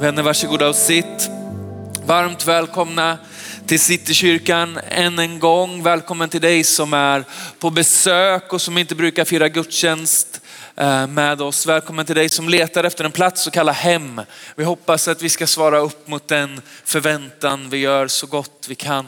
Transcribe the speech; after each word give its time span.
Vänner, 0.00 0.22
varsågoda 0.22 0.68
och 0.68 0.74
sitt. 0.74 1.30
Varmt 2.04 2.46
välkomna 2.46 3.18
till 3.66 3.80
Citykyrkan 3.80 4.78
än 4.88 5.18
en 5.18 5.38
gång. 5.38 5.82
Välkommen 5.82 6.28
till 6.28 6.40
dig 6.40 6.64
som 6.64 6.92
är 6.92 7.24
på 7.58 7.70
besök 7.70 8.52
och 8.52 8.60
som 8.60 8.78
inte 8.78 8.94
brukar 8.94 9.24
fira 9.24 9.48
gudstjänst 9.48 10.40
eh, 10.76 11.06
med 11.06 11.42
oss. 11.42 11.66
Välkommen 11.66 12.06
till 12.06 12.14
dig 12.14 12.28
som 12.28 12.48
letar 12.48 12.84
efter 12.84 13.04
en 13.04 13.12
plats 13.12 13.46
att 13.46 13.52
kalla 13.52 13.72
hem. 13.72 14.20
Vi 14.56 14.64
hoppas 14.64 15.08
att 15.08 15.22
vi 15.22 15.28
ska 15.28 15.46
svara 15.46 15.78
upp 15.78 16.08
mot 16.08 16.28
den 16.28 16.60
förväntan 16.84 17.70
vi 17.70 17.78
gör 17.78 18.08
så 18.08 18.26
gott 18.26 18.66
vi 18.68 18.74
kan. 18.74 19.06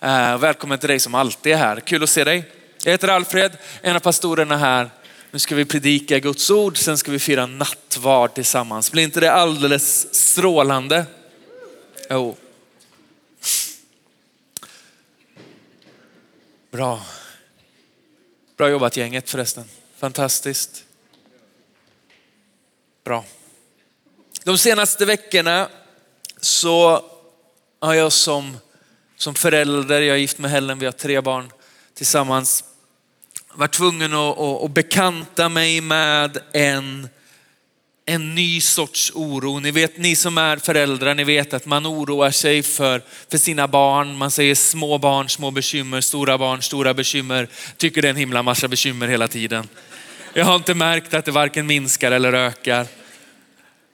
Eh, 0.00 0.38
välkommen 0.38 0.78
till 0.78 0.88
dig 0.88 1.00
som 1.00 1.14
alltid 1.14 1.52
är 1.52 1.56
här. 1.56 1.80
Kul 1.80 2.02
att 2.02 2.10
se 2.10 2.24
dig. 2.24 2.44
Jag 2.84 2.92
heter 2.92 3.08
Alfred, 3.08 3.52
en 3.82 3.96
av 3.96 4.00
pastorerna 4.00 4.56
här. 4.56 4.90
Nu 5.32 5.38
ska 5.38 5.54
vi 5.54 5.64
predika 5.64 6.18
Guds 6.18 6.50
ord, 6.50 6.78
sen 6.78 6.98
ska 6.98 7.12
vi 7.12 7.18
fira 7.18 7.46
nattvard 7.46 8.34
tillsammans. 8.34 8.92
Blir 8.92 9.02
inte 9.02 9.20
det 9.20 9.32
alldeles 9.32 10.14
strålande? 10.14 11.06
Jo. 12.10 12.36
Bra. 16.70 17.02
Bra 18.56 18.68
jobbat 18.70 18.96
gänget 18.96 19.30
förresten. 19.30 19.64
Fantastiskt. 19.96 20.84
Bra. 23.04 23.24
De 24.44 24.58
senaste 24.58 25.04
veckorna 25.04 25.68
så 26.40 27.04
har 27.78 27.94
jag 27.94 28.12
som, 28.12 28.56
som 29.16 29.34
förälder, 29.34 30.00
jag 30.00 30.16
är 30.16 30.20
gift 30.20 30.38
med 30.38 30.50
Helen, 30.50 30.78
vi 30.78 30.86
har 30.86 30.92
tre 30.92 31.20
barn 31.20 31.52
tillsammans, 31.94 32.64
var 33.54 33.66
tvungen 33.66 34.14
att, 34.14 34.38
att, 34.38 34.62
att 34.62 34.70
bekanta 34.70 35.48
mig 35.48 35.80
med 35.80 36.38
en, 36.52 37.08
en 38.06 38.34
ny 38.34 38.60
sorts 38.60 39.12
oro. 39.14 39.58
Ni 39.58 39.70
vet, 39.70 39.98
ni 39.98 40.16
som 40.16 40.38
är 40.38 40.56
föräldrar, 40.56 41.14
ni 41.14 41.24
vet 41.24 41.54
att 41.54 41.66
man 41.66 41.86
oroar 41.86 42.30
sig 42.30 42.62
för, 42.62 43.02
för 43.30 43.38
sina 43.38 43.68
barn. 43.68 44.18
Man 44.18 44.30
säger 44.30 44.54
små 44.54 44.98
barn, 44.98 45.28
små 45.28 45.50
bekymmer, 45.50 46.00
stora 46.00 46.38
barn, 46.38 46.62
stora 46.62 46.94
bekymmer. 46.94 47.48
Tycker 47.76 48.02
det 48.02 48.08
är 48.08 48.10
en 48.10 48.16
himla 48.16 48.42
massa 48.42 48.68
bekymmer 48.68 49.08
hela 49.08 49.28
tiden. 49.28 49.68
Jag 50.34 50.44
har 50.44 50.56
inte 50.56 50.74
märkt 50.74 51.14
att 51.14 51.24
det 51.24 51.30
varken 51.30 51.66
minskar 51.66 52.12
eller 52.12 52.32
ökar. 52.32 52.86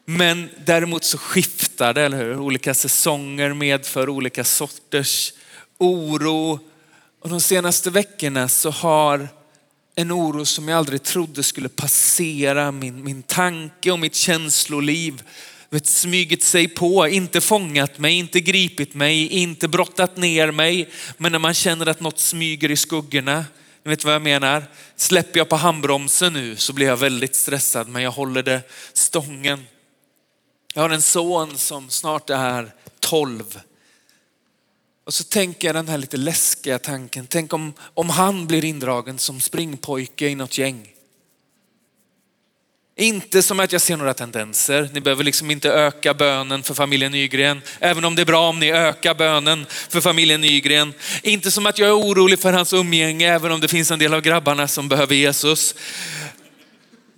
Men 0.04 0.50
däremot 0.64 1.04
så 1.04 1.18
skiftar 1.18 1.94
det, 1.94 2.02
eller 2.02 2.18
hur? 2.18 2.38
Olika 2.38 2.74
säsonger 2.74 3.52
medför 3.54 4.08
olika 4.08 4.44
sorters 4.44 5.32
oro. 5.78 6.60
Och 7.22 7.28
de 7.28 7.40
senaste 7.40 7.90
veckorna 7.90 8.48
så 8.48 8.70
har 8.70 9.28
en 9.98 10.12
oro 10.12 10.44
som 10.44 10.68
jag 10.68 10.78
aldrig 10.78 11.02
trodde 11.02 11.42
skulle 11.42 11.68
passera 11.68 12.72
min, 12.72 13.04
min 13.04 13.22
tanke 13.22 13.90
och 13.90 13.98
mitt 13.98 14.14
känsloliv. 14.14 15.22
Vet, 15.70 15.86
smygit 15.86 16.42
sig 16.42 16.68
på, 16.68 17.08
inte 17.08 17.40
fångat 17.40 17.98
mig, 17.98 18.14
inte 18.14 18.40
gripit 18.40 18.94
mig, 18.94 19.28
inte 19.28 19.68
brottat 19.68 20.16
ner 20.16 20.50
mig. 20.50 20.88
Men 21.18 21.32
när 21.32 21.38
man 21.38 21.54
känner 21.54 21.86
att 21.86 22.00
något 22.00 22.18
smyger 22.18 22.70
i 22.70 22.76
skuggorna, 22.76 23.44
ni 23.84 23.90
vet 23.90 24.04
vad 24.04 24.14
jag 24.14 24.22
menar? 24.22 24.64
Släpper 24.96 25.38
jag 25.38 25.48
på 25.48 25.56
handbromsen 25.56 26.32
nu 26.32 26.56
så 26.56 26.72
blir 26.72 26.86
jag 26.86 26.96
väldigt 26.96 27.34
stressad, 27.34 27.88
men 27.88 28.02
jag 28.02 28.10
håller 28.10 28.42
det 28.42 28.62
stången. 28.92 29.66
Jag 30.74 30.82
har 30.82 30.90
en 30.90 31.02
son 31.02 31.58
som 31.58 31.90
snart 31.90 32.30
är 32.30 32.72
12 33.00 33.60
och 35.06 35.14
så 35.14 35.24
tänker 35.24 35.68
jag 35.68 35.74
den 35.74 35.88
här 35.88 35.98
lite 35.98 36.16
läskiga 36.16 36.78
tanken. 36.78 37.26
Tänk 37.26 37.52
om, 37.52 37.72
om 37.94 38.10
han 38.10 38.46
blir 38.46 38.64
indragen 38.64 39.18
som 39.18 39.40
springpojke 39.40 40.28
i 40.28 40.34
något 40.34 40.58
gäng. 40.58 40.88
Inte 42.96 43.42
som 43.42 43.60
att 43.60 43.72
jag 43.72 43.80
ser 43.80 43.96
några 43.96 44.14
tendenser. 44.14 44.90
Ni 44.92 45.00
behöver 45.00 45.24
liksom 45.24 45.50
inte 45.50 45.70
öka 45.70 46.14
bönen 46.14 46.62
för 46.62 46.74
familjen 46.74 47.12
Nygren. 47.12 47.62
Även 47.80 48.04
om 48.04 48.14
det 48.14 48.22
är 48.22 48.26
bra 48.26 48.48
om 48.48 48.60
ni 48.60 48.72
ökar 48.72 49.14
bönen 49.14 49.66
för 49.68 50.00
familjen 50.00 50.40
Nygren. 50.40 50.94
Inte 51.22 51.50
som 51.50 51.66
att 51.66 51.78
jag 51.78 51.88
är 51.88 51.98
orolig 51.98 52.38
för 52.38 52.52
hans 52.52 52.72
umgänge, 52.72 53.34
även 53.34 53.52
om 53.52 53.60
det 53.60 53.68
finns 53.68 53.90
en 53.90 53.98
del 53.98 54.14
av 54.14 54.20
grabbarna 54.20 54.68
som 54.68 54.88
behöver 54.88 55.14
Jesus. 55.14 55.74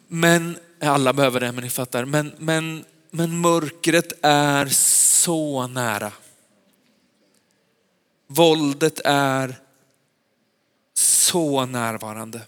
Men 0.09 0.59
alla 0.83 1.13
behöver 1.13 1.41
det, 1.41 1.53
men 1.53 1.65
ni 1.65 1.71
fattar. 1.71 2.05
Men, 2.05 2.33
men, 2.39 2.85
men 3.11 3.41
mörkret 3.41 4.13
är 4.23 4.67
så 4.67 5.67
nära. 5.67 6.13
Våldet 8.29 9.01
är 9.05 9.59
så 10.95 11.67
närvarande. 11.67 12.41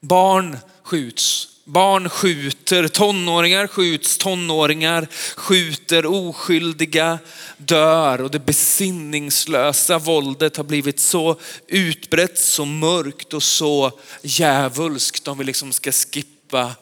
Barn 0.00 0.58
skjuts, 0.82 1.48
barn 1.64 2.08
skjuter, 2.08 2.88
tonåringar 2.88 3.66
skjuts, 3.66 4.18
tonåringar 4.18 5.08
skjuter, 5.36 6.06
oskyldiga 6.06 7.18
dör. 7.56 8.20
Och 8.20 8.30
det 8.30 8.38
besinningslösa 8.38 9.98
våldet 9.98 10.56
har 10.56 10.64
blivit 10.64 11.00
så 11.00 11.36
utbrett, 11.66 12.38
så 12.38 12.64
mörkt 12.64 13.34
och 13.34 13.42
så 13.42 13.92
djävulskt. 14.22 15.28
Om 15.28 15.38
vi 15.38 15.44
liksom 15.44 15.72
ska 15.72 15.92
skippa 15.92 16.76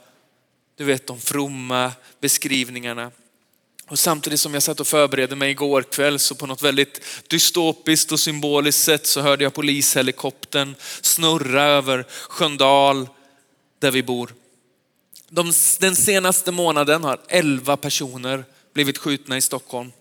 du 0.76 0.84
vet 0.84 1.06
de 1.06 1.20
fromma 1.20 1.92
beskrivningarna. 2.20 3.10
Och 3.88 3.98
samtidigt 3.98 4.40
som 4.40 4.54
jag 4.54 4.62
satt 4.62 4.80
och 4.80 4.86
förberedde 4.86 5.36
mig 5.36 5.50
igår 5.50 5.82
kväll 5.82 6.18
så 6.18 6.34
på 6.34 6.46
något 6.46 6.62
väldigt 6.62 7.00
dystopiskt 7.28 8.12
och 8.12 8.20
symboliskt 8.20 8.82
sätt 8.82 9.06
så 9.06 9.20
hörde 9.20 9.44
jag 9.44 9.54
polishelikoptern 9.54 10.74
snurra 11.00 11.62
över 11.62 12.06
Sköndal 12.08 13.08
där 13.78 13.90
vi 13.90 14.02
bor. 14.02 14.34
De, 15.28 15.52
den 15.80 15.96
senaste 15.96 16.52
månaden 16.52 17.04
har 17.04 17.20
11 17.28 17.76
personer 17.76 18.44
blivit 18.74 18.98
skjutna 18.98 19.36
i 19.36 19.40
Stockholm. 19.40 19.92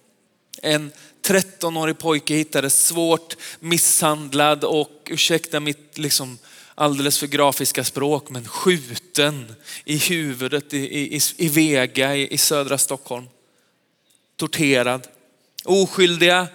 En 0.62 0.92
13-årig 1.28 1.98
pojke 1.98 2.36
hittades 2.36 2.86
svårt 2.86 3.38
misshandlad 3.60 4.64
och, 4.64 5.08
ursäkta 5.10 5.60
mitt 5.60 5.98
liksom 5.98 6.38
alldeles 6.76 7.20
för 7.20 7.28
grafiska 7.28 7.84
språk, 7.84 8.30
men 8.30 8.48
skjuten 8.48 9.56
i 9.86 9.98
huvudet 9.98 10.74
i, 10.74 11.16
i, 11.16 11.20
i 11.38 11.50
Vega 11.50 12.16
i, 12.16 12.34
i 12.34 12.38
södra 12.38 12.78
Stockholm 12.78 13.26
torterad. 14.38 15.08
Oskyldiga 15.64 16.48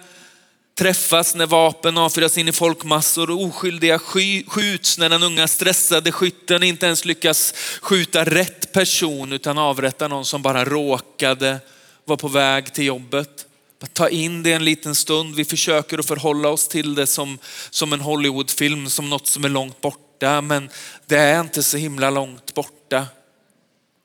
träffas 0.75 1.35
när 1.35 1.45
vapen 1.45 1.97
avfyras 1.97 2.37
in 2.37 2.47
i 2.47 2.51
folkmassor 2.51 3.29
och 3.29 3.41
oskyldiga 3.43 3.99
skjuts 3.99 4.97
när 4.97 5.09
den 5.09 5.23
unga 5.23 5.47
stressade 5.47 6.11
skytten 6.11 6.63
inte 6.63 6.85
ens 6.85 7.05
lyckas 7.05 7.53
skjuta 7.81 8.25
rätt 8.25 8.73
person 8.73 9.33
utan 9.33 9.57
avrätta 9.57 10.07
någon 10.07 10.25
som 10.25 10.41
bara 10.41 10.65
råkade 10.65 11.59
vara 12.05 12.17
på 12.17 12.27
väg 12.27 12.73
till 12.73 12.85
jobbet. 12.85 13.45
Ta 13.93 14.09
in 14.09 14.43
det 14.43 14.53
en 14.53 14.65
liten 14.65 14.95
stund. 14.95 15.35
Vi 15.35 15.45
försöker 15.45 15.97
att 15.97 16.05
förhålla 16.05 16.49
oss 16.49 16.67
till 16.67 16.95
det 16.95 17.07
som, 17.07 17.37
som 17.69 17.93
en 17.93 18.01
Hollywoodfilm, 18.01 18.89
som 18.89 19.09
något 19.09 19.27
som 19.27 19.45
är 19.45 19.49
långt 19.49 19.81
borta. 19.81 20.41
Men 20.41 20.69
det 21.05 21.17
är 21.17 21.41
inte 21.41 21.63
så 21.63 21.77
himla 21.77 22.09
långt 22.09 22.53
borta. 22.53 23.07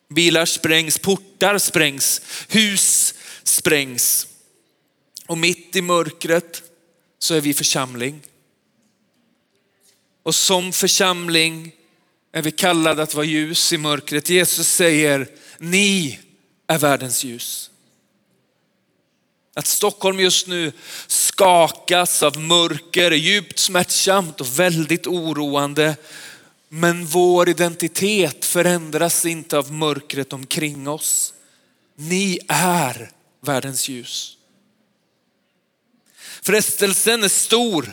Bilar 0.08 0.44
sprängs, 0.44 0.98
portar 0.98 1.58
sprängs, 1.58 2.20
hus 2.48 3.14
sprängs. 3.48 4.26
Och 5.26 5.38
mitt 5.38 5.76
i 5.76 5.82
mörkret 5.82 6.62
så 7.18 7.34
är 7.34 7.40
vi 7.40 7.54
församling. 7.54 8.22
Och 10.22 10.34
som 10.34 10.72
församling 10.72 11.72
är 12.32 12.42
vi 12.42 12.50
kallade 12.50 13.02
att 13.02 13.14
vara 13.14 13.26
ljus 13.26 13.72
i 13.72 13.78
mörkret. 13.78 14.30
Jesus 14.30 14.68
säger, 14.68 15.28
ni 15.58 16.18
är 16.66 16.78
världens 16.78 17.24
ljus. 17.24 17.70
Att 19.54 19.66
Stockholm 19.66 20.20
just 20.20 20.46
nu 20.46 20.72
skakas 21.06 22.22
av 22.22 22.38
mörker 22.38 23.10
är 23.10 23.16
djupt 23.16 23.58
smärtsamt 23.58 24.40
och 24.40 24.58
väldigt 24.58 25.06
oroande. 25.06 25.96
Men 26.68 27.06
vår 27.06 27.48
identitet 27.48 28.44
förändras 28.44 29.26
inte 29.26 29.58
av 29.58 29.72
mörkret 29.72 30.32
omkring 30.32 30.88
oss. 30.88 31.34
Ni 31.94 32.38
är 32.48 33.10
världens 33.46 33.88
ljus. 33.88 34.36
Frestelsen 36.42 37.24
är 37.24 37.28
stor 37.28 37.92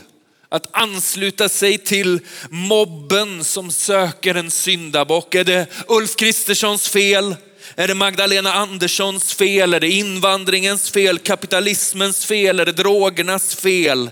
att 0.50 0.68
ansluta 0.72 1.50
sig 1.50 1.78
till 1.78 2.20
mobben 2.50 3.44
som 3.44 3.72
söker 3.72 4.36
en 4.36 4.52
syndabock. 4.52 5.36
Är 5.36 5.44
det 5.44 5.68
Ulf 5.88 6.16
Kristerssons 6.16 6.90
fel? 6.90 7.36
Är 7.76 7.88
det 7.88 7.94
Magdalena 7.94 8.54
Anderssons 8.54 9.34
fel? 9.34 9.74
Är 9.74 9.80
det 9.80 9.90
invandringens 9.90 10.92
fel? 10.92 11.20
Kapitalismens 11.20 12.26
fel? 12.26 12.60
Är 12.60 12.66
det 12.66 12.72
drogernas 12.72 13.56
fel? 13.56 14.10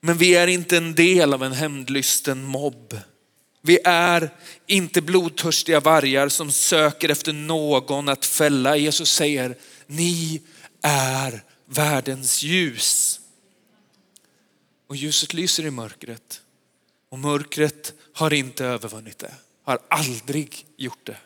Men 0.00 0.18
vi 0.18 0.34
är 0.34 0.46
inte 0.46 0.76
en 0.76 0.94
del 0.94 1.34
av 1.34 1.44
en 1.44 1.52
hämndlysten 1.52 2.42
mobb. 2.42 2.98
Vi 3.66 3.78
är 3.84 4.30
inte 4.66 5.02
blodtörstiga 5.02 5.80
vargar 5.80 6.28
som 6.28 6.52
söker 6.52 7.08
efter 7.08 7.32
någon 7.32 8.08
att 8.08 8.24
fälla. 8.24 8.76
Jesus 8.76 9.12
säger, 9.12 9.56
ni 9.86 10.42
är 10.82 11.44
världens 11.66 12.42
ljus. 12.42 13.20
Och 14.86 14.96
ljuset 14.96 15.34
lyser 15.34 15.66
i 15.66 15.70
mörkret. 15.70 16.40
Och 17.08 17.18
mörkret 17.18 17.94
har 18.12 18.32
inte 18.32 18.64
övervunnit 18.64 19.18
det. 19.18 19.34
Har 19.62 19.78
aldrig 19.88 20.66
gjort 20.76 21.06
det. 21.06 21.16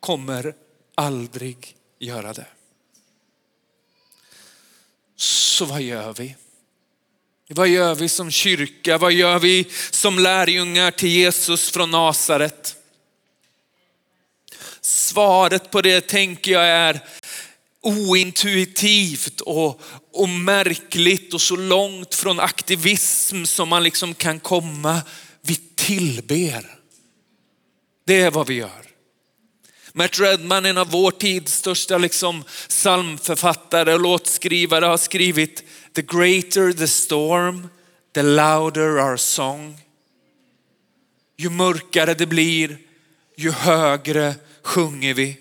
Kommer 0.00 0.54
aldrig 0.94 1.76
göra 1.98 2.32
det. 2.32 2.46
Så 5.16 5.64
vad 5.64 5.82
gör 5.82 6.12
vi? 6.12 6.36
Vad 7.52 7.68
gör 7.68 7.94
vi 7.94 8.08
som 8.08 8.30
kyrka? 8.30 8.98
Vad 8.98 9.12
gör 9.12 9.38
vi 9.38 9.66
som 9.90 10.18
lärjungar 10.18 10.90
till 10.90 11.08
Jesus 11.08 11.70
från 11.70 11.90
Nasaret? 11.90 12.76
Svaret 14.80 15.70
på 15.70 15.82
det 15.82 16.00
tänker 16.00 16.52
jag 16.52 16.66
är 16.66 17.00
ointuitivt 17.82 19.40
och, 19.40 19.80
och 20.12 20.28
märkligt 20.28 21.34
och 21.34 21.40
så 21.40 21.56
långt 21.56 22.14
från 22.14 22.40
aktivism 22.40 23.44
som 23.44 23.68
man 23.68 23.82
liksom 23.82 24.14
kan 24.14 24.40
komma. 24.40 25.02
Vi 25.40 25.54
tillber. 25.74 26.66
Det 28.06 28.20
är 28.20 28.30
vad 28.30 28.46
vi 28.46 28.54
gör. 28.54 28.90
Matt 29.92 30.20
Redman, 30.20 30.66
en 30.66 30.78
av 30.78 30.90
vår 30.90 31.10
tids 31.10 31.54
största 31.54 31.98
liksom 31.98 32.44
psalmförfattare 32.68 33.94
och 33.94 34.00
låtskrivare 34.00 34.84
har 34.84 34.96
skrivit 34.96 35.64
The 35.92 36.02
greater 36.02 36.72
the 36.72 36.86
storm, 36.86 37.70
the 38.12 38.22
louder 38.22 38.98
our 38.98 39.16
song. 39.16 39.76
Ju 41.36 41.50
mörkare 41.50 42.14
det 42.14 42.26
blir, 42.26 42.78
ju 43.36 43.50
högre 43.50 44.34
sjunger 44.62 45.14
vi. 45.14 45.38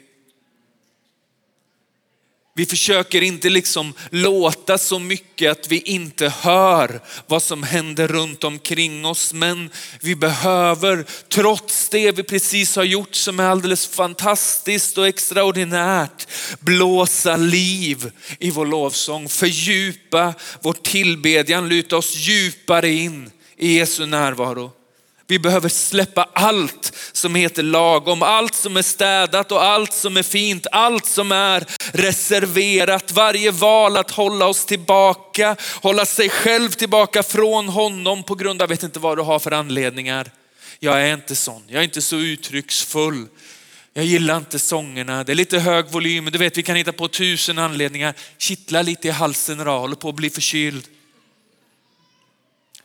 Vi 2.59 2.65
försöker 2.65 3.21
inte 3.21 3.50
liksom 3.50 3.94
låta 4.09 4.77
så 4.77 5.00
mycket 5.00 5.51
att 5.51 5.67
vi 5.67 5.79
inte 5.79 6.29
hör 6.29 7.01
vad 7.27 7.44
som 7.44 7.63
händer 7.63 8.07
runt 8.07 8.44
omkring 8.44 9.06
oss. 9.06 9.33
Men 9.33 9.69
vi 10.01 10.15
behöver, 10.15 11.06
trots 11.29 11.89
det 11.89 12.11
vi 12.11 12.23
precis 12.23 12.75
har 12.75 12.83
gjort 12.83 13.15
som 13.15 13.39
är 13.39 13.44
alldeles 13.44 13.88
fantastiskt 13.88 14.97
och 14.97 15.07
extraordinärt, 15.07 16.27
blåsa 16.59 17.38
liv 17.38 18.11
i 18.39 18.51
vår 18.51 18.65
lovsång, 18.65 19.29
fördjupa 19.29 20.33
vår 20.62 20.73
tillbedjan, 20.73 21.69
luta 21.69 21.97
oss 21.97 22.15
djupare 22.15 22.89
in 22.89 23.31
i 23.57 23.73
Jesu 23.77 24.05
närvaro. 24.05 24.78
Vi 25.29 25.39
behöver 25.39 25.69
släppa 25.69 26.29
allt 26.33 26.93
som 27.11 27.35
heter 27.35 27.63
lagom, 27.63 28.23
allt 28.23 28.55
som 28.55 28.77
är 28.77 28.81
städat 28.81 29.51
och 29.51 29.63
allt 29.63 29.93
som 29.93 30.17
är 30.17 30.23
fint, 30.23 30.67
allt 30.71 31.05
som 31.05 31.31
är 31.31 31.65
reserverat. 31.91 33.11
Varje 33.11 33.51
val 33.51 33.97
att 33.97 34.11
hålla 34.11 34.45
oss 34.45 34.65
tillbaka, 34.65 35.55
hålla 35.81 36.05
sig 36.05 36.29
själv 36.29 36.69
tillbaka 36.69 37.23
från 37.23 37.69
honom 37.69 38.23
på 38.23 38.35
grund 38.35 38.61
av, 38.61 38.69
vet 38.69 38.83
inte 38.83 38.99
vad 38.99 39.17
du 39.17 39.21
har 39.21 39.39
för 39.39 39.51
anledningar. 39.51 40.31
Jag 40.79 41.01
är 41.01 41.13
inte 41.13 41.35
sån, 41.35 41.63
jag 41.67 41.79
är 41.79 41.83
inte 41.83 42.01
så 42.01 42.15
uttrycksfull. 42.15 43.27
Jag 43.93 44.05
gillar 44.05 44.37
inte 44.37 44.59
sångerna, 44.59 45.23
det 45.23 45.31
är 45.31 45.35
lite 45.35 45.59
hög 45.59 45.85
volym, 45.91 46.25
du 46.25 46.37
vet 46.37 46.57
vi 46.57 46.63
kan 46.63 46.75
hitta 46.75 46.91
på 46.91 47.07
tusen 47.07 47.57
anledningar. 47.57 48.13
Kittla 48.37 48.81
lite 48.81 49.07
i 49.07 49.11
halsen 49.11 49.59
idag, 49.59 49.79
håller 49.79 49.95
på 49.95 50.09
att 50.09 50.15
bli 50.15 50.29
förkyld. 50.29 50.87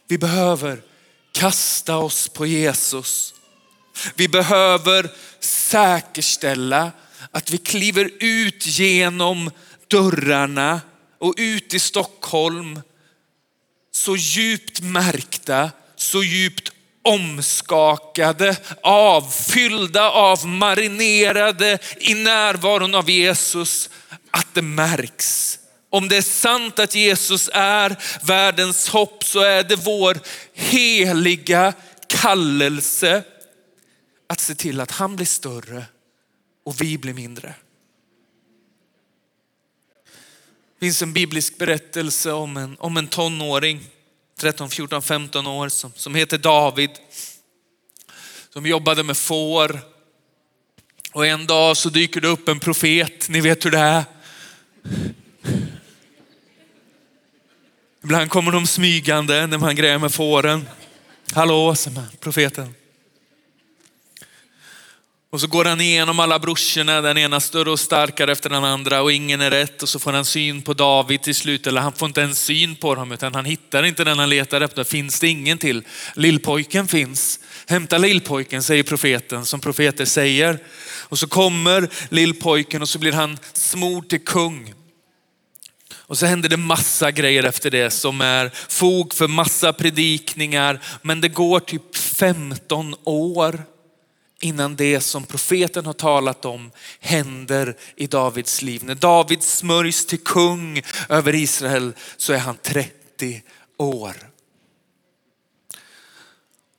Vi 0.09 0.19
behöver 0.19 0.94
kasta 1.35 1.97
oss 1.97 2.29
på 2.29 2.47
Jesus. 2.47 3.35
Vi 4.15 4.29
behöver 4.29 5.11
säkerställa 5.41 6.93
att 7.31 7.51
vi 7.51 7.59
kliver 7.59 8.11
ut 8.21 8.67
genom 8.67 9.51
dörrarna 9.89 10.81
och 11.19 11.35
ut 11.37 11.75
i 11.75 11.79
Stockholm 11.79 12.81
så 13.93 14.17
djupt 14.17 14.81
märkta, 14.81 15.71
så 15.97 16.23
djupt 16.23 16.73
omskakade, 17.03 18.57
avfyllda 18.83 20.11
av, 20.11 20.47
marinerade 20.47 21.79
i 22.01 22.15
närvaron 22.15 22.95
av 22.95 23.11
Jesus 23.11 23.91
att 24.31 24.55
det 24.55 24.63
märks 24.63 25.59
om 25.95 26.09
det 26.09 26.17
är 26.17 26.23
sant 26.23 26.79
att 26.79 26.95
Jesus 26.95 27.51
är 27.53 27.97
världens 28.23 28.89
hopp 28.89 29.25
så 29.25 29.41
är 29.41 29.63
det 29.63 29.77
vår 29.77 30.19
heliga 30.53 31.73
kallelse 32.07 33.23
att 34.27 34.41
se 34.41 34.55
till 34.55 34.81
att 34.81 34.91
han 34.91 35.17
blir 35.17 35.27
större 35.27 35.85
och 36.65 36.81
vi 36.81 36.99
blir 36.99 37.15
mindre. 37.15 37.55
Det 40.79 40.87
finns 40.87 41.03
en 41.03 41.13
biblisk 41.13 41.59
berättelse 41.59 42.33
om 42.33 42.57
en, 42.57 42.77
om 42.79 42.97
en 42.97 43.09
tonåring, 43.09 43.81
13, 44.39 44.71
14, 44.71 45.03
15 45.03 45.47
år 45.47 45.69
som, 45.69 45.93
som 45.95 46.15
heter 46.15 46.39
David. 46.39 46.91
Som 48.51 48.67
jobbade 48.67 49.03
med 49.03 49.17
får. 49.17 49.81
Och 51.13 51.27
en 51.27 51.47
dag 51.47 51.77
så 51.77 51.89
dyker 51.89 52.21
det 52.21 52.29
upp 52.29 52.49
en 52.49 52.61
profet, 52.61 53.29
ni 53.29 53.41
vet 53.41 53.65
hur 53.65 53.71
det 53.71 53.79
är. 53.79 54.05
Ibland 58.05 58.31
kommer 58.31 58.53
de 58.53 58.67
smygande 58.67 59.47
när 59.47 59.59
man 59.59 59.77
grämer 59.77 59.99
med 59.99 60.13
fåren. 60.13 60.69
Hallå, 61.33 61.75
säger 61.75 61.95
man, 61.95 62.07
profeten. 62.21 62.75
Och 65.31 65.41
så 65.41 65.47
går 65.47 65.65
han 65.65 65.81
igenom 65.81 66.21
alla 66.21 66.39
brorsorna, 66.39 67.01
den 67.01 67.19
ena 67.19 67.41
större 67.41 67.71
och 67.71 67.81
starkare 67.81 68.33
efter 68.33 68.51
den 68.51 68.65
andra 68.65 69.03
och 69.03 69.13
ingen 69.13 69.41
är 69.41 69.51
rätt. 69.51 69.83
Och 69.83 69.89
så 69.89 69.99
får 69.99 70.13
han 70.13 70.25
syn 70.25 70.63
på 70.63 70.75
David 70.75 71.23
till 71.23 71.35
slut, 71.35 71.67
eller 71.67 71.81
han 71.81 71.93
får 71.93 72.09
inte 72.09 72.21
ens 72.21 72.45
syn 72.45 72.77
på 72.77 72.95
dem 72.95 73.13
utan 73.13 73.35
han 73.35 73.45
hittar 73.45 73.83
inte 73.83 74.05
den 74.05 74.19
han 74.19 74.29
letar 74.29 74.61
efter. 74.61 74.85
Finns 74.85 75.21
det 75.21 75.29
ingen 75.29 75.59
till? 75.59 75.83
Lillpojken 76.15 76.89
finns. 76.89 77.41
Hämta 77.67 77.99
lillpojken, 77.99 78.63
säger 78.63 78.83
profeten, 78.83 79.45
som 79.45 79.61
profeter 79.61 80.05
säger. 80.05 80.59
Och 81.09 81.19
så 81.19 81.27
kommer 81.27 81.89
lillpojken 82.09 82.83
och 82.83 82.89
så 82.89 82.99
blir 82.99 83.13
han 83.13 83.39
smord 83.53 84.09
till 84.09 84.25
kung. 84.25 84.75
Och 86.07 86.19
så 86.19 86.27
händer 86.27 86.49
det 86.49 86.57
massa 86.57 87.11
grejer 87.11 87.45
efter 87.45 87.71
det 87.71 87.91
som 87.91 88.21
är 88.21 88.51
fog 88.69 89.15
för 89.15 89.29
massa 89.29 89.73
predikningar. 89.73 90.81
Men 91.03 91.21
det 91.21 91.29
går 91.29 91.61
typ 91.61 91.97
15 91.97 92.95
år 93.05 93.63
innan 94.41 94.77
det 94.77 95.01
som 95.01 95.25
profeten 95.25 95.87
har 95.87 95.93
talat 95.93 96.45
om 96.45 96.71
händer 97.01 97.77
i 97.97 98.07
Davids 98.07 98.63
liv. 98.63 98.85
När 98.85 98.95
David 98.95 99.43
smörjs 99.43 100.07
till 100.07 100.25
kung 100.25 100.83
över 101.09 101.35
Israel 101.35 101.93
så 102.17 102.33
är 102.33 102.39
han 102.39 102.57
30 102.63 103.43
år. 103.79 104.34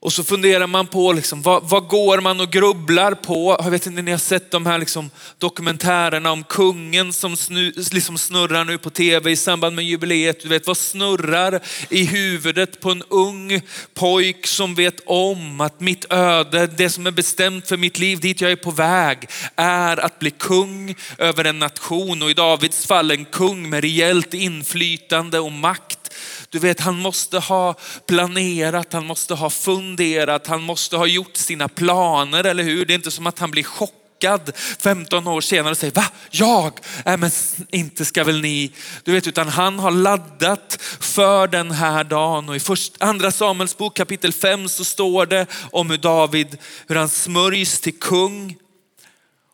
Och 0.05 0.13
så 0.13 0.23
funderar 0.23 0.67
man 0.67 0.87
på 0.87 1.13
liksom, 1.13 1.41
vad, 1.41 1.69
vad, 1.69 1.87
går 1.87 2.21
man 2.21 2.39
och 2.41 2.51
grubblar 2.51 3.11
på? 3.11 3.57
Jag 3.63 3.71
vet 3.71 3.85
inte 3.85 3.99
om 3.99 4.05
ni 4.05 4.11
har 4.11 4.17
sett 4.17 4.51
de 4.51 4.65
här 4.65 4.77
liksom, 4.77 5.09
dokumentärerna 5.37 6.31
om 6.31 6.43
kungen 6.43 7.13
som 7.13 7.37
snu, 7.37 7.73
liksom 7.91 8.17
snurrar 8.17 8.65
nu 8.65 8.77
på 8.77 8.89
tv 8.89 9.31
i 9.31 9.35
samband 9.35 9.75
med 9.75 9.85
jubileet. 9.85 10.43
Du 10.43 10.49
vet 10.49 10.67
vad 10.67 10.77
snurrar 10.77 11.59
i 11.89 12.05
huvudet 12.05 12.79
på 12.79 12.91
en 12.91 13.03
ung 13.09 13.61
pojk 13.93 14.47
som 14.47 14.75
vet 14.75 15.01
om 15.05 15.61
att 15.61 15.79
mitt 15.79 16.05
öde, 16.13 16.67
det 16.67 16.89
som 16.89 17.07
är 17.07 17.11
bestämt 17.11 17.67
för 17.67 17.77
mitt 17.77 17.99
liv, 17.99 18.19
dit 18.19 18.41
jag 18.41 18.51
är 18.51 18.55
på 18.55 18.71
väg, 18.71 19.29
är 19.55 20.05
att 20.05 20.19
bli 20.19 20.31
kung 20.31 20.95
över 21.17 21.45
en 21.45 21.59
nation 21.59 22.21
och 22.21 22.29
i 22.29 22.33
Davids 22.33 22.85
fall 22.85 23.11
en 23.11 23.25
kung 23.25 23.69
med 23.69 23.81
rejält 23.81 24.33
inflytande 24.33 25.39
och 25.39 25.51
makt 25.51 26.04
du 26.49 26.59
vet, 26.59 26.79
han 26.79 26.95
måste 26.95 27.39
ha 27.39 27.75
planerat, 28.05 28.93
han 28.93 29.05
måste 29.05 29.33
ha 29.33 29.49
funderat, 29.49 30.47
han 30.47 30.61
måste 30.61 30.97
ha 30.97 31.05
gjort 31.05 31.37
sina 31.37 31.67
planer, 31.67 32.43
eller 32.43 32.63
hur? 32.63 32.85
Det 32.85 32.93
är 32.93 32.95
inte 32.95 33.11
som 33.11 33.27
att 33.27 33.39
han 33.39 33.51
blir 33.51 33.63
chockad 33.63 34.51
15 34.79 35.27
år 35.27 35.41
senare 35.41 35.71
och 35.71 35.77
säger, 35.77 35.93
va? 35.93 36.05
Jag? 36.31 36.79
Nej 37.05 37.17
men 37.17 37.31
inte 37.69 38.05
ska 38.05 38.23
väl 38.23 38.41
ni? 38.41 38.71
Du 39.03 39.11
vet, 39.11 39.27
utan 39.27 39.47
han 39.47 39.79
har 39.79 39.91
laddat 39.91 40.77
för 40.99 41.47
den 41.47 41.71
här 41.71 42.03
dagen. 42.03 42.49
Och 42.49 42.55
i 42.55 42.59
först, 42.59 42.93
andra 42.99 43.31
Samuels 43.31 43.77
bok 43.77 43.97
kapitel 43.97 44.33
5 44.33 44.69
så 44.69 44.83
står 44.83 45.25
det 45.25 45.45
om 45.71 45.89
hur 45.89 45.97
David, 45.97 46.57
hur 46.87 46.95
han 46.95 47.09
smörjs 47.09 47.79
till 47.79 47.99
kung. 47.99 48.57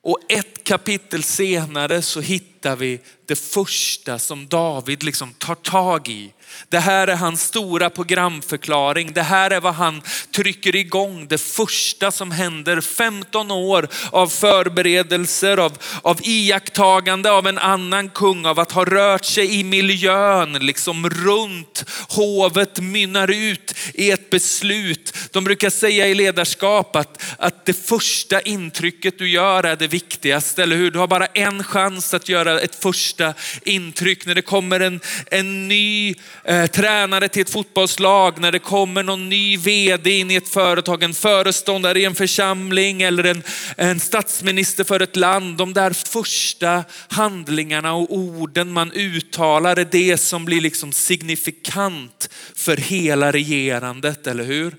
Och 0.04 0.20
ett 0.30 0.64
kapitel 0.64 1.24
senare 1.24 2.02
så 2.02 2.22
hittar 2.22 2.76
vi 2.76 3.00
det 3.26 3.36
första 3.36 4.20
som 4.20 4.48
David 4.48 5.04
liksom 5.04 5.34
tar 5.34 5.56
tag 5.56 6.08
i. 6.10 6.34
Det 6.70 6.80
här 6.80 7.08
är 7.08 7.16
hans 7.16 7.44
stora 7.44 7.90
programförklaring. 7.90 9.14
Det 9.14 9.22
här 9.22 9.52
är 9.52 9.60
vad 9.60 9.74
han 9.74 10.02
trycker 10.36 10.76
igång. 10.76 11.28
Det 11.28 11.38
första 11.38 12.12
som 12.12 12.32
händer. 12.32 12.82
15 12.82 13.52
år 13.52 13.88
av 14.12 14.28
förberedelser, 14.28 15.58
av, 15.58 15.78
av 16.02 16.20
iakttagande 16.24 17.32
av 17.32 17.48
en 17.48 17.58
annan 17.58 18.10
kung, 18.10 18.46
av 18.46 18.60
att 18.60 18.72
ha 18.72 18.86
rört 18.86 19.26
sig 19.26 19.60
i 19.60 19.64
miljön, 19.64 20.54
liksom 20.54 21.10
runt 21.10 21.86
hovet 22.10 22.80
mynnar 22.80 23.32
ut 23.32 23.76
i 23.94 24.12
ett 24.12 24.30
beslut. 24.30 25.18
De 25.32 25.44
brukar 25.44 25.70
säga 25.70 26.08
i 26.08 26.16
ledarskap 26.16 26.96
att, 26.96 27.24
att 27.38 27.66
det 27.66 27.74
första 27.74 28.42
intrycket 28.42 29.18
du 29.18 29.30
gör 29.30 29.64
är 29.64 29.76
det 29.76 29.88
viktigaste, 29.88 30.64
eller 30.64 30.76
hur? 30.76 30.92
Du 30.92 31.00
har 31.00 31.08
bara 31.08 31.26
en 31.26 31.64
chans 31.64 32.14
att 32.14 32.30
göra 32.30 32.60
ett 32.60 32.76
första 32.76 33.34
intryck 33.66 34.26
när 34.26 34.36
det 34.36 34.42
kommer 34.42 34.80
en, 34.80 35.00
en 35.32 35.68
ny 35.68 36.16
eh, 36.44 36.66
tränare 36.66 37.30
till 37.30 37.42
ett 37.42 37.50
fotbollslag, 37.50 38.40
när 38.40 38.52
det 38.52 38.60
kommer 38.60 39.04
någon 39.04 39.30
ny 39.30 39.58
vd 39.58 40.20
in 40.20 40.32
i 40.32 40.36
ett 40.36 40.50
företag, 40.50 41.04
en 41.04 41.14
föreståndare 41.14 42.00
i 42.00 42.06
en 42.06 42.16
församling 42.16 43.02
eller 43.02 43.24
en, 43.24 43.44
en 43.78 44.00
statsminister 44.00 44.84
för 44.84 45.00
ett 45.00 45.16
land. 45.16 45.58
De 45.58 45.74
där 45.74 45.92
första 45.94 46.84
handlingarna 47.08 47.94
och 47.94 48.18
orden 48.18 48.72
man 48.72 48.92
uttalar 48.92 49.80
är 49.80 49.88
det 49.92 50.18
som 50.18 50.46
blir 50.46 50.62
liksom 50.62 50.92
signifikant 50.92 52.30
för 52.56 52.78
hela 52.78 53.32
regerandet, 53.32 54.28
eller 54.28 54.44
hur? 54.44 54.76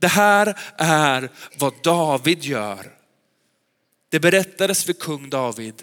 Det 0.00 0.08
här 0.08 0.58
är 0.78 1.28
vad 1.58 1.72
David 1.82 2.44
gör. 2.44 2.86
Det 4.10 4.20
berättades 4.20 4.84
för 4.84 4.92
kung 4.92 5.30
David 5.30 5.74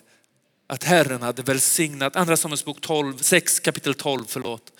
att 0.71 0.83
Herren 0.83 1.21
hade 1.21 1.41
välsignat, 1.41 2.15
andra 2.15 2.37
Samuelsbok 2.37 2.81
12, 2.81 3.17
6 3.17 3.59
kapitel 3.59 3.93
12, 3.93 4.25
förlåt. 4.27 4.71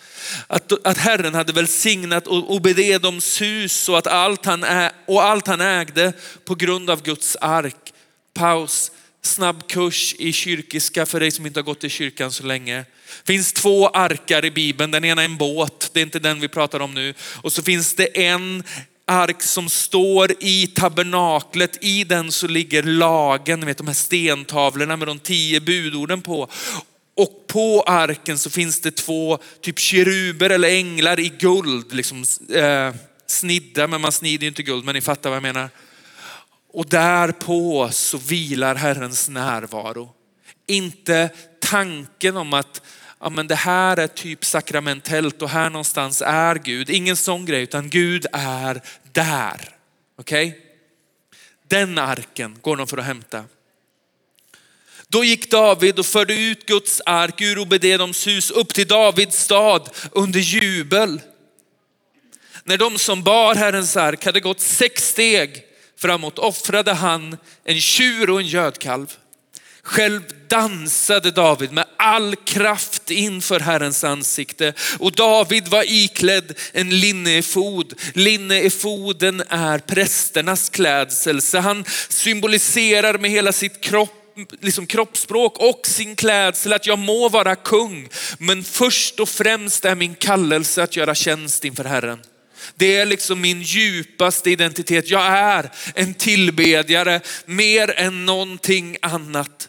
Att, 0.46 0.86
att 0.86 0.98
Herren 0.98 1.34
hade 1.34 1.52
välsignat 1.52 2.26
Obededoms 2.26 3.40
hus 3.40 3.88
och, 3.88 3.98
att 3.98 4.06
allt 4.06 4.44
han 4.44 4.64
ä, 4.64 4.92
och 5.06 5.22
allt 5.22 5.46
han 5.46 5.60
ägde 5.60 6.12
på 6.44 6.54
grund 6.54 6.90
av 6.90 7.02
Guds 7.02 7.36
ark. 7.40 7.92
Paus, 8.34 8.92
snabb 9.22 9.68
kurs 9.68 10.14
i 10.18 10.32
kyrkiska 10.32 11.06
för 11.06 11.20
dig 11.20 11.30
som 11.30 11.46
inte 11.46 11.60
har 11.60 11.64
gått 11.64 11.84
i 11.84 11.88
kyrkan 11.88 12.32
så 12.32 12.44
länge. 12.46 12.76
Det 13.24 13.32
finns 13.32 13.52
två 13.52 13.88
arkar 13.88 14.44
i 14.44 14.50
Bibeln, 14.50 14.90
den 14.90 15.04
ena 15.04 15.22
är 15.22 15.26
en 15.26 15.36
båt, 15.36 15.90
det 15.92 16.00
är 16.00 16.04
inte 16.04 16.18
den 16.18 16.40
vi 16.40 16.48
pratar 16.48 16.80
om 16.80 16.94
nu. 16.94 17.14
Och 17.42 17.52
så 17.52 17.62
finns 17.62 17.94
det 17.94 18.24
en 18.24 18.62
ark 19.06 19.42
som 19.42 19.68
står 19.68 20.32
i 20.40 20.66
tabernaklet. 20.66 21.84
I 21.84 22.04
den 22.04 22.32
så 22.32 22.46
ligger 22.46 22.82
lagen, 22.82 23.60
ni 23.60 23.66
vet 23.66 23.78
de 23.78 23.86
här 23.86 23.94
stentavlorna 23.94 24.96
med 24.96 25.08
de 25.08 25.18
tio 25.18 25.60
budorden 25.60 26.22
på. 26.22 26.48
Och 27.14 27.44
på 27.46 27.82
arken 27.86 28.38
så 28.38 28.50
finns 28.50 28.80
det 28.80 28.90
två 28.90 29.38
typ 29.60 29.78
keruber 29.78 30.50
eller 30.50 30.68
änglar 30.68 31.20
i 31.20 31.28
guld, 31.38 31.92
liksom 31.92 32.24
eh, 32.54 32.94
snidda, 33.26 33.86
men 33.86 34.00
man 34.00 34.12
snider 34.12 34.42
ju 34.42 34.48
inte 34.48 34.62
guld, 34.62 34.84
men 34.84 34.94
ni 34.94 35.00
fattar 35.00 35.30
vad 35.30 35.36
jag 35.36 35.42
menar. 35.42 35.70
Och 36.72 36.86
därpå 36.88 37.88
så 37.92 38.18
vilar 38.18 38.74
Herrens 38.74 39.28
närvaro. 39.28 40.10
Inte 40.66 41.30
tanken 41.60 42.36
om 42.36 42.52
att 42.52 42.82
ja, 43.22 43.28
men 43.28 43.46
det 43.46 43.54
här 43.54 43.96
är 43.96 44.06
typ 44.06 44.44
sakramentellt 44.44 45.42
och 45.42 45.50
här 45.50 45.70
någonstans 45.70 46.22
är 46.26 46.54
Gud. 46.54 46.90
Ingen 46.90 47.16
sån 47.16 47.46
grej, 47.46 47.62
utan 47.62 47.90
Gud 47.90 48.26
är 48.32 48.82
där. 49.12 49.76
Okej? 50.18 50.48
Okay? 50.48 50.60
Den 51.68 51.98
arken 51.98 52.58
går 52.60 52.76
de 52.76 52.86
för 52.86 52.98
att 52.98 53.04
hämta. 53.04 53.44
Då 55.08 55.24
gick 55.24 55.50
David 55.50 55.98
och 55.98 56.06
förde 56.06 56.34
ut 56.34 56.66
Guds 56.66 57.02
ark 57.06 57.40
ur 57.40 57.58
Obededoms 57.58 58.26
hus 58.26 58.50
upp 58.50 58.74
till 58.74 58.88
Davids 58.88 59.38
stad 59.38 59.90
under 60.12 60.40
jubel. 60.40 61.20
När 62.64 62.78
de 62.78 62.98
som 62.98 63.22
bar 63.22 63.54
Herrens 63.54 63.96
ark 63.96 64.24
hade 64.24 64.40
gått 64.40 64.60
sex 64.60 65.08
steg 65.08 65.64
framåt 65.96 66.38
offrade 66.38 66.92
han 66.92 67.36
en 67.64 67.80
tjur 67.80 68.30
och 68.30 68.40
en 68.40 68.46
gödkalv. 68.46 69.16
Själv 69.84 70.20
dansade 70.48 71.30
David 71.30 71.72
med 71.72 71.84
all 71.96 72.36
kraft 72.36 73.10
inför 73.10 73.60
Herrens 73.60 74.04
ansikte 74.04 74.74
och 74.98 75.12
David 75.12 75.68
var 75.68 75.84
iklädd 75.92 76.58
en 76.72 77.00
linneefod. 77.00 77.94
Linneefoden 78.14 79.42
är 79.48 79.78
prästernas 79.78 80.68
klädsel, 80.68 81.42
så 81.42 81.58
han 81.58 81.84
symboliserar 82.08 83.18
med 83.18 83.30
hela 83.30 83.52
sitt 83.52 83.80
kropp 83.80 84.18
liksom 84.60 84.86
kroppsspråk 84.86 85.58
och 85.58 85.80
sin 85.86 86.16
klädsel 86.16 86.72
att 86.72 86.86
jag 86.86 86.98
må 86.98 87.28
vara 87.28 87.56
kung. 87.56 88.08
Men 88.38 88.64
först 88.64 89.20
och 89.20 89.28
främst 89.28 89.84
är 89.84 89.94
min 89.94 90.14
kallelse 90.14 90.82
att 90.82 90.96
göra 90.96 91.14
tjänst 91.14 91.64
inför 91.64 91.84
Herren. 91.84 92.18
Det 92.74 92.96
är 92.96 93.06
liksom 93.06 93.40
min 93.40 93.62
djupaste 93.62 94.50
identitet. 94.50 95.10
Jag 95.10 95.26
är 95.26 95.70
en 95.94 96.14
tillbedjare 96.14 97.20
mer 97.46 97.90
än 97.98 98.26
någonting 98.26 98.96
annat 99.02 99.68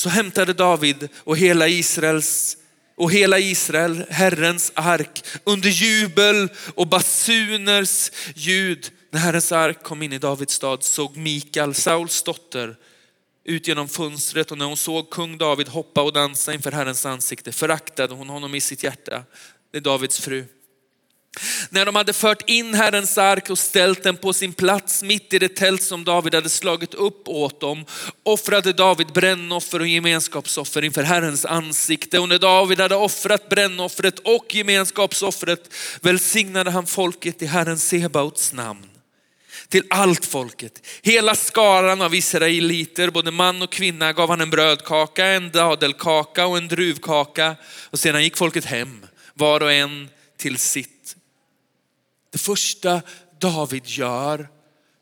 så 0.00 0.08
hämtade 0.08 0.52
David 0.52 1.08
och 1.16 1.36
hela 1.36 1.68
Israels 1.68 2.56
och 2.96 3.12
hela 3.12 3.38
Israel 3.38 4.04
Herrens 4.10 4.72
ark 4.74 5.24
under 5.44 5.68
jubel 5.68 6.48
och 6.74 6.86
basuners 6.86 8.10
ljud. 8.34 8.90
När 9.10 9.20
Herrens 9.20 9.52
ark 9.52 9.82
kom 9.82 10.02
in 10.02 10.12
i 10.12 10.18
Davids 10.18 10.54
stad 10.54 10.84
såg 10.84 11.16
Mikael, 11.16 11.74
Sauls 11.74 12.22
dotter, 12.22 12.76
ut 13.44 13.68
genom 13.68 13.88
fönstret 13.88 14.50
och 14.50 14.58
när 14.58 14.64
hon 14.64 14.76
såg 14.76 15.10
kung 15.10 15.38
David 15.38 15.68
hoppa 15.68 16.02
och 16.02 16.12
dansa 16.12 16.54
inför 16.54 16.72
Herrens 16.72 17.06
ansikte 17.06 17.52
föraktade 17.52 18.14
hon 18.14 18.28
honom 18.28 18.54
i 18.54 18.60
sitt 18.60 18.84
hjärta. 18.84 19.24
Det 19.72 19.78
är 19.78 19.82
Davids 19.82 20.20
fru. 20.20 20.44
När 21.70 21.86
de 21.86 21.96
hade 21.96 22.12
fört 22.12 22.50
in 22.50 22.74
Herrens 22.74 23.18
ark 23.18 23.50
och 23.50 23.58
ställt 23.58 24.02
den 24.02 24.16
på 24.16 24.32
sin 24.32 24.52
plats 24.52 25.02
mitt 25.02 25.32
i 25.32 25.38
det 25.38 25.56
tält 25.56 25.82
som 25.82 26.04
David 26.04 26.34
hade 26.34 26.48
slagit 26.48 26.94
upp 26.94 27.28
åt 27.28 27.60
dem, 27.60 27.84
offrade 28.22 28.72
David 28.72 29.06
brännoffer 29.06 29.80
och 29.80 29.86
gemenskapsoffer 29.86 30.84
inför 30.84 31.02
Herrens 31.02 31.44
ansikte. 31.44 32.18
Och 32.18 32.28
när 32.28 32.38
David 32.38 32.80
hade 32.80 32.94
offrat 32.94 33.48
brännoffret 33.48 34.18
och 34.18 34.54
gemenskapsoffret 34.54 35.74
välsignade 36.00 36.70
han 36.70 36.86
folket 36.86 37.42
i 37.42 37.46
Herren 37.46 37.78
Sebaots 37.78 38.52
namn 38.52 38.86
till 39.68 39.84
allt 39.90 40.24
folket. 40.24 40.86
Hela 41.02 41.34
skaran 41.34 42.02
av 42.02 42.14
israeliter, 42.14 43.10
både 43.10 43.30
man 43.30 43.62
och 43.62 43.72
kvinna, 43.72 44.12
gav 44.12 44.28
han 44.28 44.40
en 44.40 44.50
brödkaka, 44.50 45.26
en 45.26 45.50
dadelkaka 45.50 46.46
och 46.46 46.58
en 46.58 46.68
druvkaka. 46.68 47.56
Och 47.90 47.98
sedan 47.98 48.22
gick 48.22 48.36
folket 48.36 48.64
hem, 48.64 49.06
var 49.34 49.62
och 49.62 49.72
en 49.72 50.08
till 50.36 50.56
sitt 50.56 50.99
det 52.32 52.38
första 52.38 53.02
David 53.40 53.86
gör 53.86 54.48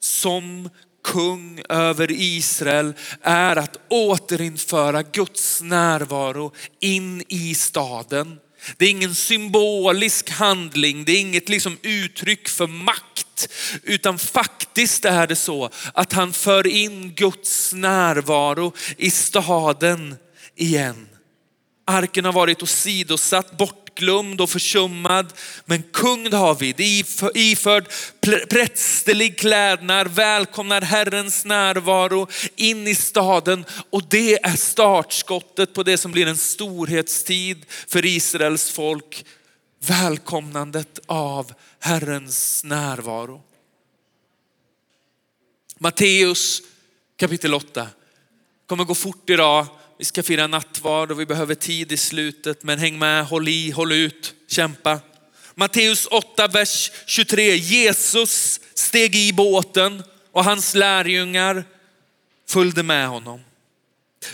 som 0.01 0.71
kung 1.05 1.63
över 1.69 2.11
Israel 2.11 2.93
är 3.23 3.57
att 3.57 3.77
återinföra 3.89 5.03
Guds 5.03 5.63
närvaro 5.63 6.53
in 6.81 7.25
i 7.29 7.55
staden. 7.55 8.39
Det 8.77 8.85
är 8.85 8.91
ingen 8.91 9.15
symbolisk 9.15 10.31
handling, 10.31 11.05
det 11.05 11.13
är 11.13 11.21
inget 11.21 11.49
liksom 11.49 11.79
uttryck 11.83 12.49
för 12.49 12.67
makt, 12.67 13.49
utan 13.83 14.19
faktiskt 14.19 15.05
är 15.05 15.27
det 15.27 15.37
så 15.37 15.71
att 15.95 16.13
han 16.13 16.33
för 16.33 16.67
in 16.67 17.15
Guds 17.15 17.73
närvaro 17.73 18.73
i 18.97 19.11
staden 19.11 20.17
igen. 20.57 21.09
Arken 21.87 22.25
har 22.25 22.33
varit 22.33 22.63
åsidosatt, 22.63 23.59
bort 23.59 23.88
bortglömd 23.99 24.41
och 24.41 24.51
försummad. 24.51 25.33
Men 25.65 25.83
kung 25.83 26.31
David 26.31 26.81
iförd 27.35 27.89
prästerlig 28.51 29.39
klädnad 29.39 30.09
välkomnar 30.09 30.81
Herrens 30.83 31.45
närvaro 31.45 32.29
in 32.57 32.87
i 32.87 32.95
staden 32.95 33.65
och 33.91 34.03
det 34.11 34.45
är 34.45 34.57
startskottet 34.57 35.75
på 35.75 35.83
det 35.83 35.99
som 35.99 36.13
blir 36.13 36.27
en 36.27 36.37
storhetstid 36.37 37.65
för 37.69 38.07
Israels 38.07 38.71
folk. 38.71 39.25
Välkomnandet 39.81 40.99
av 41.07 41.53
Herrens 41.81 42.65
närvaro. 42.65 43.43
Matteus 45.79 46.63
kapitel 47.17 47.55
8 47.55 47.89
kommer 48.67 48.85
gå 48.85 48.95
fort 48.95 49.31
idag. 49.31 49.67
Vi 49.99 50.05
ska 50.05 50.23
fira 50.23 50.47
nattvard 50.47 51.11
och 51.11 51.21
vi 51.21 51.27
behöver 51.27 51.55
tid 51.55 51.93
i 51.93 51.97
slutet, 51.97 52.63
men 52.63 52.79
häng 52.79 52.99
med, 52.99 53.27
håll 53.27 53.49
i, 53.49 53.71
håll 53.71 53.93
ut, 53.93 54.35
kämpa. 54.49 55.01
Matteus 55.55 56.07
8, 56.07 56.47
vers 56.47 56.91
23. 57.07 57.57
Jesus 57.57 58.61
steg 58.75 59.17
i 59.17 59.33
båten 59.33 60.03
och 60.33 60.45
hans 60.45 60.75
lärjungar 60.75 61.65
följde 62.49 62.83
med 62.83 63.09
honom. 63.09 63.41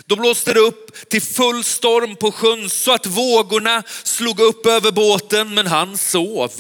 Då 0.07 0.17
blåste 0.17 0.53
det 0.53 0.61
upp 0.61 1.09
till 1.09 1.23
full 1.23 1.65
storm 1.65 2.17
på 2.17 2.33
sjön 2.33 2.71
så 2.71 2.93
att 2.93 3.07
vågorna 3.07 3.83
slog 4.03 4.41
upp 4.41 4.67
över 4.67 4.93
båten, 4.93 5.55
men 5.55 5.67
han 5.67 5.97
sov. 5.97 6.53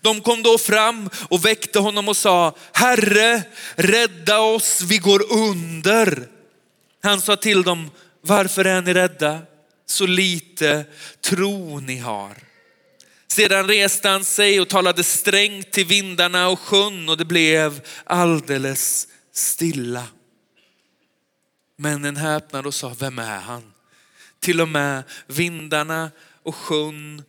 De 0.00 0.20
kom 0.20 0.42
då 0.42 0.58
fram 0.58 1.10
och 1.28 1.44
väckte 1.44 1.78
honom 1.78 2.08
och 2.08 2.16
sa, 2.16 2.56
Herre, 2.72 3.42
rädda 3.74 4.40
oss, 4.40 4.80
vi 4.82 4.98
går 4.98 5.32
under. 5.32 6.33
Han 7.04 7.20
sa 7.20 7.36
till 7.36 7.62
dem, 7.62 7.90
varför 8.20 8.64
är 8.64 8.82
ni 8.82 8.94
rädda? 8.94 9.42
Så 9.86 10.06
lite 10.06 10.84
tro 11.20 11.80
ni 11.80 11.98
har. 11.98 12.36
Sedan 13.26 13.68
reste 13.68 14.08
han 14.08 14.24
sig 14.24 14.60
och 14.60 14.68
talade 14.68 15.04
strängt 15.04 15.70
till 15.72 15.86
vindarna 15.86 16.48
och 16.48 16.60
sjön 16.60 17.08
och 17.08 17.16
det 17.16 17.24
blev 17.24 17.80
alldeles 18.04 19.08
stilla. 19.32 20.06
Männen 21.76 22.16
häpnade 22.16 22.68
och 22.68 22.74
sa, 22.74 22.94
vem 22.98 23.18
är 23.18 23.40
han? 23.40 23.72
Till 24.40 24.60
och 24.60 24.68
med 24.68 25.02
vindarna 25.26 26.10
och 26.42 26.54
sjön 26.54 27.22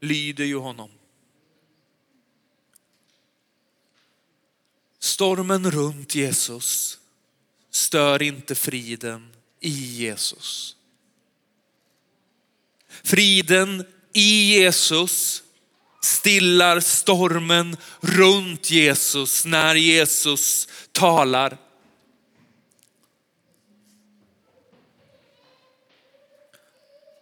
lyder 0.00 0.44
ju 0.44 0.56
honom. 0.56 0.90
Stormen 4.98 5.70
runt 5.70 6.14
Jesus 6.14 6.98
Stör 7.72 8.22
inte 8.22 8.54
friden 8.54 9.32
i 9.60 9.68
Jesus. 9.68 10.76
Friden 13.02 13.84
i 14.12 14.54
Jesus 14.54 15.42
stillar 16.02 16.80
stormen 16.80 17.76
runt 18.00 18.70
Jesus 18.70 19.44
när 19.44 19.74
Jesus 19.74 20.68
talar. 20.92 21.56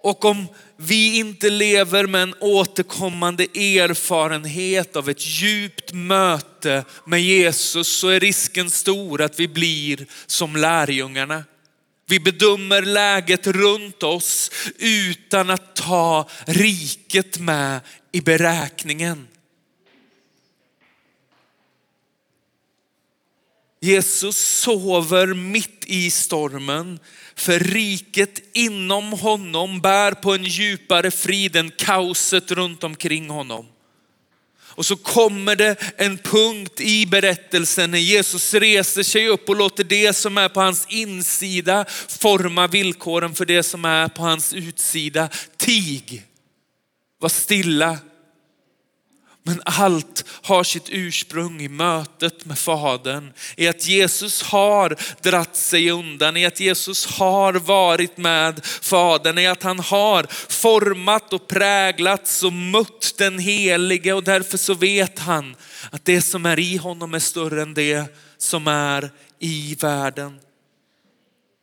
Och 0.02 0.24
om 0.24 0.46
vi 0.82 1.16
inte 1.16 1.50
lever 1.50 2.06
med 2.06 2.22
en 2.22 2.34
återkommande 2.40 3.42
erfarenhet 3.44 4.96
av 4.96 5.08
ett 5.08 5.26
djupt 5.26 5.92
möte 5.92 6.84
med 7.06 7.22
Jesus 7.22 7.98
så 7.98 8.08
är 8.08 8.20
risken 8.20 8.70
stor 8.70 9.22
att 9.22 9.40
vi 9.40 9.48
blir 9.48 10.06
som 10.26 10.56
lärjungarna. 10.56 11.44
Vi 12.08 12.20
bedömer 12.20 12.82
läget 12.82 13.46
runt 13.46 14.02
oss 14.02 14.50
utan 14.78 15.50
att 15.50 15.76
ta 15.76 16.28
riket 16.46 17.38
med 17.38 17.80
i 18.12 18.20
beräkningen. 18.20 19.26
Jesus 23.90 24.36
sover 24.36 25.26
mitt 25.26 25.84
i 25.86 26.10
stormen 26.10 26.98
för 27.34 27.58
riket 27.58 28.42
inom 28.52 29.12
honom 29.12 29.80
bär 29.80 30.12
på 30.12 30.34
en 30.34 30.44
djupare 30.44 31.10
frid 31.10 31.56
än 31.56 31.70
kaoset 31.70 32.50
runt 32.50 32.84
omkring 32.84 33.30
honom. 33.30 33.66
Och 34.62 34.86
så 34.86 34.96
kommer 34.96 35.56
det 35.56 35.76
en 35.96 36.18
punkt 36.18 36.80
i 36.80 37.06
berättelsen 37.06 37.90
när 37.90 37.98
Jesus 37.98 38.54
reser 38.54 39.02
sig 39.02 39.28
upp 39.28 39.48
och 39.48 39.56
låter 39.56 39.84
det 39.84 40.12
som 40.12 40.38
är 40.38 40.48
på 40.48 40.60
hans 40.60 40.86
insida 40.88 41.84
forma 42.08 42.66
villkoren 42.66 43.34
för 43.34 43.44
det 43.44 43.62
som 43.62 43.84
är 43.84 44.08
på 44.08 44.22
hans 44.22 44.52
utsida. 44.52 45.28
Tig, 45.56 46.22
var 47.18 47.28
stilla 47.28 47.98
men 49.42 49.62
allt 49.64 50.24
har 50.42 50.64
sitt 50.64 50.88
ursprung 50.88 51.60
i 51.60 51.68
mötet 51.68 52.44
med 52.44 52.58
Fadern. 52.58 53.32
I 53.56 53.68
att 53.68 53.88
Jesus 53.88 54.42
har 54.42 54.96
dratt 55.22 55.56
sig 55.56 55.90
undan, 55.90 56.36
i 56.36 56.46
att 56.46 56.60
Jesus 56.60 57.06
har 57.06 57.52
varit 57.52 58.16
med 58.16 58.64
Fadern, 58.64 59.38
i 59.38 59.46
att 59.46 59.62
han 59.62 59.78
har 59.78 60.26
format 60.48 61.32
och 61.32 61.48
präglats 61.48 62.42
och 62.42 62.52
mött 62.52 63.14
den 63.18 63.38
helige 63.38 64.12
och 64.12 64.24
därför 64.24 64.58
så 64.58 64.74
vet 64.74 65.18
han 65.18 65.56
att 65.90 66.04
det 66.04 66.22
som 66.22 66.46
är 66.46 66.58
i 66.58 66.76
honom 66.76 67.14
är 67.14 67.18
större 67.18 67.62
än 67.62 67.74
det 67.74 68.16
som 68.38 68.66
är 68.66 69.10
i 69.38 69.76
världen. 69.80 70.40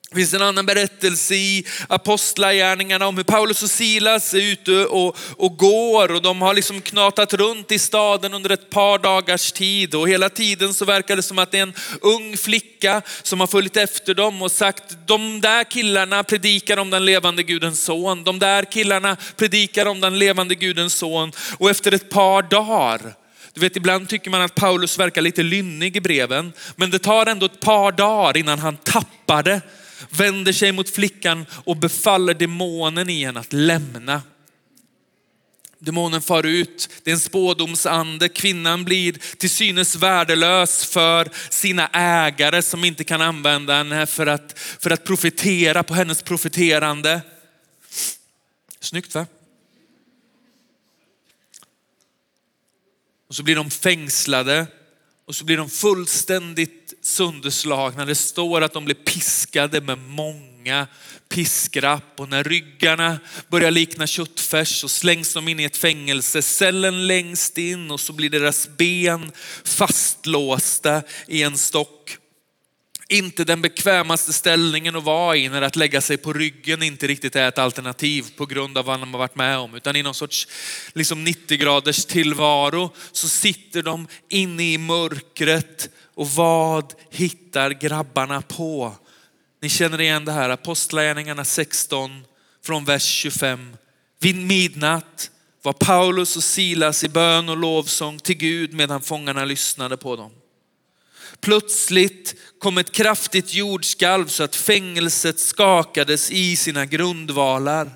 Det 0.10 0.16
finns 0.16 0.34
en 0.34 0.42
annan 0.42 0.66
berättelse 0.66 1.36
i 1.36 1.66
apostlagärningarna 1.90 3.08
om 3.08 3.18
hur 3.18 3.24
Paulus 3.24 3.64
och 3.64 3.70
Silas 3.70 4.34
är 4.34 4.52
ute 4.52 4.86
och, 4.86 5.18
och 5.38 5.58
går 5.58 6.12
och 6.12 6.22
de 6.22 6.42
har 6.42 6.54
liksom 6.54 6.82
knatat 6.82 7.34
runt 7.34 7.72
i 7.72 7.80
staden 7.80 8.34
under 8.34 8.50
ett 8.50 8.70
par 8.70 9.00
dagars 9.00 9.52
tid 9.52 9.96
och 9.96 10.10
hela 10.10 10.30
tiden 10.30 10.74
så 10.74 10.86
verkar 10.86 11.16
det 11.16 11.24
som 11.24 11.40
att 11.40 11.52
det 11.52 11.58
är 11.58 11.64
en 11.64 11.74
ung 12.02 12.38
flicka 12.38 13.02
som 13.24 13.40
har 13.40 13.48
följt 13.48 13.78
efter 13.78 14.14
dem 14.14 14.42
och 14.42 14.52
sagt 14.52 14.84
de 15.06 15.42
där 15.42 15.64
killarna 15.64 16.24
predikar 16.24 16.78
om 16.78 16.90
den 16.90 17.06
levande 17.06 17.44
Gudens 17.44 17.82
son. 17.84 18.24
De 18.24 18.40
där 18.40 18.64
killarna 18.64 19.18
predikar 19.36 19.86
om 19.86 20.02
den 20.02 20.20
levande 20.20 20.56
Gudens 20.56 20.94
son 20.94 21.32
och 21.58 21.70
efter 21.70 21.92
ett 21.92 22.10
par 22.10 22.42
dagar 22.42 23.16
du 23.54 23.62
vet, 23.62 23.76
ibland 23.76 24.10
tycker 24.10 24.30
man 24.30 24.42
att 24.42 24.56
Paulus 24.56 25.00
verkar 25.00 25.22
lite 25.22 25.44
lynnig 25.44 25.98
i 25.98 26.02
breven, 26.02 26.54
men 26.76 26.90
det 26.90 27.00
tar 27.00 27.26
ändå 27.26 27.46
ett 27.46 27.60
par 27.60 27.92
dagar 27.92 28.38
innan 28.38 28.60
han 28.60 28.78
tappar 28.78 29.44
det 29.44 29.62
vänder 30.10 30.54
sig 30.54 30.72
mot 30.72 30.90
flickan 30.90 31.46
och 31.52 31.78
befaller 31.78 32.34
demonen 32.34 33.10
i 33.10 33.26
henne 33.26 33.40
att 33.40 33.54
lämna. 33.54 34.22
Demonen 35.80 36.22
far 36.22 36.46
ut, 36.46 36.90
det 37.04 37.12
är 37.12 37.14
en 37.14 37.20
spådomsande. 37.20 38.30
Kvinnan 38.30 38.86
blir 38.86 39.14
till 39.38 39.50
synes 39.50 39.96
värdelös 39.96 40.86
för 40.86 41.30
sina 41.50 41.88
ägare 41.88 42.62
som 42.62 42.84
inte 42.84 43.04
kan 43.04 43.22
använda 43.22 43.78
henne 43.78 44.06
för 44.06 44.28
att, 44.28 44.60
för 44.80 44.90
att 44.90 45.04
profetera 45.04 45.84
på 45.84 45.94
hennes 45.94 46.22
profeterande. 46.22 47.22
Snyggt 48.80 49.16
va? 49.16 49.26
Och 53.28 53.36
så 53.36 53.44
blir 53.44 53.56
de 53.56 53.70
fängslade 53.70 54.68
och 55.26 55.36
så 55.36 55.46
blir 55.46 55.58
de 55.58 55.70
fullständigt 55.70 56.87
sönderslagna. 57.08 58.06
Det 58.06 58.16
står 58.16 58.62
att 58.62 58.74
de 58.74 58.86
blir 58.86 58.96
piskade 58.96 59.82
med 59.82 59.98
många 59.98 60.88
piskrapp 61.30 62.14
och 62.20 62.30
när 62.30 62.44
ryggarna 62.44 63.20
börjar 63.48 63.72
likna 63.72 64.08
köttfärs 64.08 64.82
så 64.82 64.90
slängs 64.90 65.34
de 65.34 65.48
in 65.48 65.60
i 65.60 65.64
ett 65.64 65.78
fängelse, 65.78 66.42
cellen 66.42 67.08
längst 67.08 67.58
in 67.58 67.92
och 67.92 68.00
så 68.00 68.14
blir 68.14 68.30
deras 68.30 68.70
ben 68.78 69.32
fastlåsta 69.64 71.02
i 71.28 71.44
en 71.44 71.58
stock 71.58 72.18
inte 73.10 73.44
den 73.44 73.62
bekvämaste 73.62 74.34
ställningen 74.34 74.96
att 74.96 75.04
vara 75.04 75.38
i 75.38 75.50
när 75.50 75.62
att 75.62 75.76
lägga 75.76 76.02
sig 76.02 76.18
på 76.18 76.34
ryggen 76.34 76.84
inte 76.84 77.08
riktigt 77.08 77.36
är 77.36 77.48
ett 77.48 77.58
alternativ 77.58 78.26
på 78.36 78.46
grund 78.46 78.78
av 78.78 78.86
vad 78.86 79.00
de 79.00 79.14
har 79.14 79.20
varit 79.20 79.36
med 79.36 79.58
om. 79.58 79.76
Utan 79.76 79.96
i 79.96 80.04
någon 80.04 80.14
sorts 80.14 80.48
liksom 80.94 81.24
90 81.24 81.58
graders 81.58 82.06
tillvaro 82.06 82.94
så 83.12 83.28
sitter 83.28 83.84
de 83.84 84.08
inne 84.30 84.74
i 84.74 84.78
mörkret 84.78 85.90
och 86.18 86.30
vad 86.30 86.94
hittar 87.10 87.72
grabbarna 87.72 88.42
på? 88.42 88.96
Ni 89.62 89.70
känner 89.70 90.02
igen 90.02 90.26
det 90.26 90.32
här, 90.32 90.50
Apostlagärningarna 90.50 91.46
16 91.46 92.26
från 92.66 92.86
vers 92.86 93.04
25. 93.04 93.76
Vid 94.20 94.36
midnatt 94.36 95.32
var 95.64 95.74
Paulus 95.74 96.38
och 96.38 96.44
Silas 96.44 97.04
i 97.04 97.10
bön 97.10 97.50
och 97.50 97.58
lovsång 97.58 98.20
till 98.20 98.38
Gud 98.38 98.74
medan 98.74 99.02
fångarna 99.02 99.46
lyssnade 99.46 99.98
på 99.98 100.16
dem. 100.16 100.32
Plötsligt 101.40 102.36
kom 102.60 102.78
ett 102.78 102.92
kraftigt 102.92 103.54
jordskalv 103.54 104.28
så 104.28 104.44
att 104.44 104.56
fängelset 104.56 105.40
skakades 105.40 106.32
i 106.32 106.56
sina 106.56 106.86
grundvalar. 106.86 107.92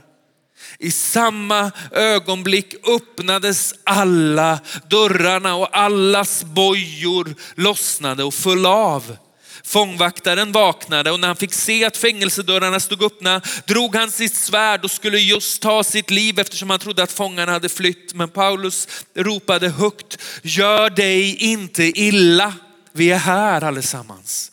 I 0.79 0.91
samma 0.91 1.71
ögonblick 1.91 2.73
öppnades 2.87 3.73
alla 3.83 4.59
dörrarna 4.89 5.55
och 5.55 5.77
allas 5.77 6.43
bojor 6.43 7.35
lossnade 7.55 8.23
och 8.23 8.33
föll 8.33 8.65
av. 8.65 9.17
Fångvaktaren 9.63 10.51
vaknade 10.51 11.11
och 11.11 11.19
när 11.19 11.27
han 11.27 11.35
fick 11.35 11.53
se 11.53 11.85
att 11.85 11.97
fängelsedörrarna 11.97 12.79
stod 12.79 13.03
öppna 13.03 13.41
drog 13.65 13.95
han 13.95 14.11
sitt 14.11 14.35
svärd 14.35 14.83
och 14.83 14.91
skulle 14.91 15.19
just 15.19 15.61
ta 15.61 15.83
sitt 15.83 16.09
liv 16.09 16.39
eftersom 16.39 16.69
han 16.69 16.79
trodde 16.79 17.03
att 17.03 17.11
fångarna 17.11 17.51
hade 17.51 17.69
flytt. 17.69 18.13
Men 18.13 18.29
Paulus 18.29 18.87
ropade 19.15 19.69
högt, 19.69 20.17
gör 20.41 20.89
dig 20.89 21.35
inte 21.35 21.83
illa. 21.83 22.53
Vi 22.91 23.11
är 23.11 23.17
här 23.17 23.63
allesammans. 23.63 24.50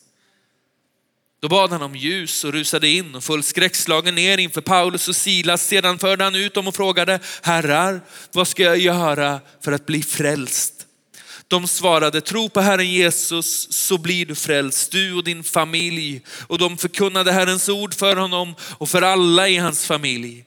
Då 1.40 1.48
bad 1.48 1.70
han 1.70 1.82
om 1.82 1.96
ljus 1.96 2.44
och 2.44 2.52
rusade 2.52 2.88
in 2.88 3.14
och 3.14 3.24
föll 3.24 3.42
skräckslagen 3.42 4.14
ner 4.14 4.38
inför 4.38 4.60
Paulus 4.60 5.08
och 5.08 5.16
Silas. 5.16 5.66
Sedan 5.66 5.98
förde 5.98 6.24
han 6.24 6.34
ut 6.34 6.54
dem 6.54 6.68
och 6.68 6.76
frågade, 6.76 7.20
herrar, 7.42 8.00
vad 8.32 8.48
ska 8.48 8.62
jag 8.62 8.78
göra 8.78 9.40
för 9.60 9.72
att 9.72 9.86
bli 9.86 10.02
frälst? 10.02 10.74
De 11.48 11.68
svarade, 11.68 12.20
tro 12.20 12.48
på 12.48 12.60
Herren 12.60 12.90
Jesus 12.90 13.72
så 13.72 13.98
blir 13.98 14.26
du 14.26 14.34
frälst, 14.34 14.92
du 14.92 15.14
och 15.14 15.24
din 15.24 15.44
familj. 15.44 16.22
Och 16.46 16.58
de 16.58 16.78
förkunnade 16.78 17.32
Herrens 17.32 17.68
ord 17.68 17.94
för 17.94 18.16
honom 18.16 18.54
och 18.60 18.88
för 18.88 19.02
alla 19.02 19.48
i 19.48 19.56
hans 19.56 19.86
familj. 19.86 20.44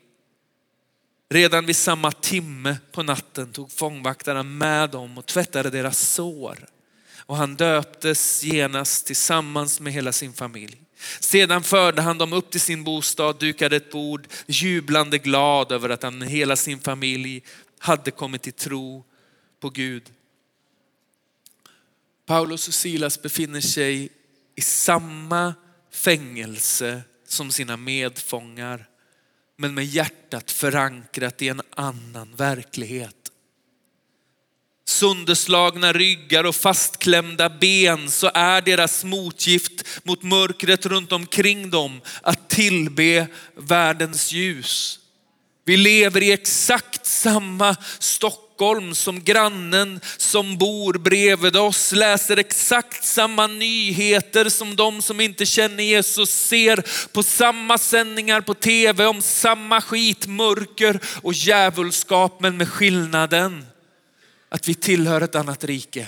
Redan 1.29 1.65
vid 1.65 1.75
samma 1.75 2.11
timme 2.11 2.77
på 2.91 3.03
natten 3.03 3.51
tog 3.51 3.71
fångvaktarna 3.71 4.43
med 4.43 4.89
dem 4.89 5.17
och 5.17 5.25
tvättade 5.25 5.69
deras 5.69 6.13
sår 6.13 6.57
och 7.31 7.37
han 7.37 7.55
döptes 7.55 8.43
genast 8.43 9.05
tillsammans 9.05 9.79
med 9.79 9.93
hela 9.93 10.11
sin 10.11 10.33
familj. 10.33 10.81
Sedan 11.19 11.63
förde 11.63 12.01
han 12.01 12.17
dem 12.17 12.33
upp 12.33 12.51
till 12.51 12.61
sin 12.61 12.83
bostad, 12.83 13.39
dukade 13.39 13.75
ett 13.75 13.91
bord, 13.91 14.27
jublande 14.47 15.17
glad 15.17 15.71
över 15.71 15.89
att 15.89 16.03
han 16.03 16.17
med 16.17 16.29
hela 16.29 16.55
sin 16.55 16.79
familj 16.79 17.43
hade 17.79 18.11
kommit 18.11 18.41
till 18.41 18.53
tro 18.53 19.05
på 19.59 19.69
Gud. 19.69 20.03
Paulus 22.25 22.67
och 22.67 22.73
Silas 22.73 23.21
befinner 23.21 23.61
sig 23.61 24.09
i 24.55 24.61
samma 24.61 25.53
fängelse 25.91 27.01
som 27.27 27.51
sina 27.51 27.77
medfångar, 27.77 28.85
men 29.57 29.73
med 29.73 29.85
hjärtat 29.85 30.51
förankrat 30.51 31.41
i 31.41 31.47
en 31.47 31.61
annan 31.69 32.35
verklighet 32.35 33.20
sönderslagna 34.87 35.93
ryggar 35.93 36.43
och 36.43 36.55
fastklämda 36.55 37.49
ben 37.49 38.11
så 38.11 38.31
är 38.33 38.61
deras 38.61 39.03
motgift 39.03 39.87
mot 40.03 40.23
mörkret 40.23 40.85
runt 40.85 41.11
omkring 41.11 41.69
dem 41.69 42.01
att 42.21 42.49
tillbe 42.49 43.27
världens 43.55 44.31
ljus. 44.31 44.99
Vi 45.65 45.77
lever 45.77 46.23
i 46.23 46.31
exakt 46.31 47.05
samma 47.05 47.75
Stockholm 47.99 48.51
Stockholm 48.61 48.95
som 48.95 49.23
grannen 49.23 49.99
som 50.17 50.57
bor 50.57 50.93
bredvid 50.93 51.55
oss 51.55 51.91
läser 51.91 52.37
exakt 52.37 53.03
samma 53.03 53.47
nyheter 53.47 54.49
som 54.49 54.75
de 54.75 55.01
som 55.01 55.19
inte 55.19 55.45
känner 55.45 55.83
Jesus 55.83 56.29
ser 56.29 56.83
på 57.13 57.23
samma 57.23 57.77
sändningar 57.77 58.41
på 58.41 58.53
tv 58.53 59.05
om 59.05 59.21
samma 59.21 59.81
skit, 59.81 60.27
mörker 60.27 60.99
och 61.21 61.33
djävulskap 61.33 62.37
men 62.39 62.57
med 62.57 62.69
skillnaden 62.69 63.65
att 64.51 64.67
vi 64.67 64.73
tillhör 64.73 65.21
ett 65.21 65.35
annat 65.35 65.63
rike. 65.63 66.07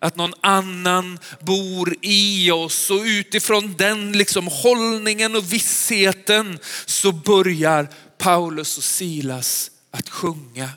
Att 0.00 0.16
någon 0.16 0.34
annan 0.40 1.18
bor 1.40 1.96
i 2.02 2.50
oss 2.50 2.90
och 2.90 3.02
utifrån 3.04 3.74
den 3.78 4.12
liksom 4.12 4.46
hållningen 4.46 5.36
och 5.36 5.52
vissheten 5.52 6.58
så 6.86 7.12
börjar 7.12 7.88
Paulus 8.18 8.78
och 8.78 8.84
Silas 8.84 9.70
att 9.90 10.08
sjunga. 10.08 10.70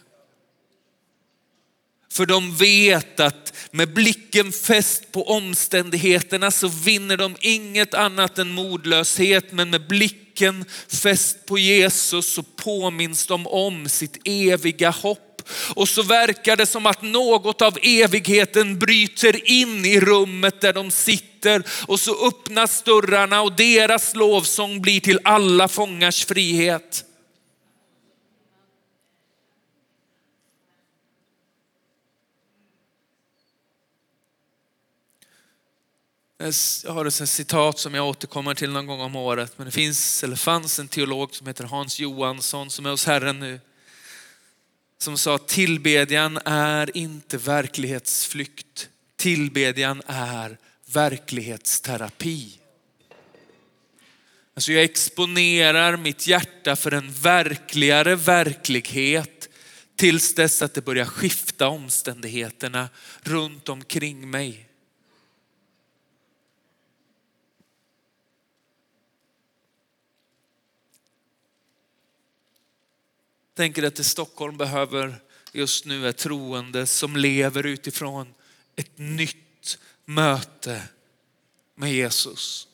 För 2.11 2.25
de 2.25 2.55
vet 2.55 3.19
att 3.19 3.53
med 3.71 3.93
blicken 3.93 4.51
fäst 4.51 5.11
på 5.11 5.29
omständigheterna 5.29 6.51
så 6.51 6.67
vinner 6.67 7.17
de 7.17 7.35
inget 7.39 7.93
annat 7.93 8.37
än 8.37 8.51
modlöshet. 8.51 9.51
Men 9.51 9.69
med 9.69 9.87
blicken 9.87 10.65
fäst 10.87 11.45
på 11.45 11.57
Jesus 11.57 12.33
så 12.33 12.43
påminns 12.43 13.27
de 13.27 13.47
om 13.47 13.89
sitt 13.89 14.17
eviga 14.25 14.89
hopp 14.89 15.30
och 15.75 15.89
så 15.89 16.03
verkar 16.03 16.55
det 16.55 16.65
som 16.65 16.85
att 16.85 17.01
något 17.01 17.61
av 17.61 17.77
evigheten 17.81 18.79
bryter 18.79 19.51
in 19.51 19.85
i 19.85 19.99
rummet 19.99 20.61
där 20.61 20.73
de 20.73 20.91
sitter 20.91 21.63
och 21.87 21.99
så 21.99 22.27
öppnas 22.27 22.81
dörrarna 22.81 23.41
och 23.41 23.53
deras 23.53 24.15
lovsång 24.15 24.81
blir 24.81 24.99
till 24.99 25.19
alla 25.23 25.67
fångars 25.67 26.25
frihet. 26.25 27.05
Jag 36.83 36.93
har 36.93 37.05
ett 37.05 37.29
citat 37.29 37.79
som 37.79 37.93
jag 37.93 38.07
återkommer 38.07 38.53
till 38.53 38.71
någon 38.71 38.85
gång 38.85 39.01
om 39.01 39.15
året, 39.15 39.53
men 39.57 39.65
det 39.65 39.71
finns, 39.71 40.23
eller 40.23 40.35
fanns 40.35 40.79
en 40.79 40.87
teolog 40.87 41.35
som 41.35 41.47
heter 41.47 41.63
Hans 41.63 41.99
Johansson 41.99 42.69
som 42.69 42.85
är 42.85 42.89
hos 42.89 43.05
Herren 43.05 43.39
nu 43.39 43.59
som 45.01 45.17
sa 45.17 45.35
att 45.35 45.47
tillbedjan 45.47 46.39
är 46.45 46.97
inte 46.97 47.37
verklighetsflykt. 47.37 48.89
Tillbedjan 49.17 50.01
är 50.07 50.57
verklighetsterapi. 50.93 52.59
Alltså 54.53 54.71
jag 54.71 54.83
exponerar 54.83 55.97
mitt 55.97 56.27
hjärta 56.27 56.75
för 56.75 56.91
en 56.91 57.11
verkligare 57.11 58.15
verklighet 58.15 59.49
tills 59.95 60.35
dess 60.35 60.61
att 60.61 60.73
det 60.73 60.81
börjar 60.81 61.05
skifta 61.05 61.67
omständigheterna 61.67 62.89
runt 63.21 63.69
omkring 63.69 64.29
mig. 64.29 64.70
Tänker 73.61 73.83
att 73.83 73.95
det 73.95 74.03
Stockholm 74.03 74.57
behöver 74.57 75.21
just 75.51 75.85
nu 75.85 76.07
är 76.07 76.11
troende 76.11 76.87
som 76.87 77.15
lever 77.15 77.65
utifrån 77.65 78.33
ett 78.75 78.97
nytt 78.97 79.77
möte 80.05 80.83
med 81.75 81.93
Jesus. 81.93 82.67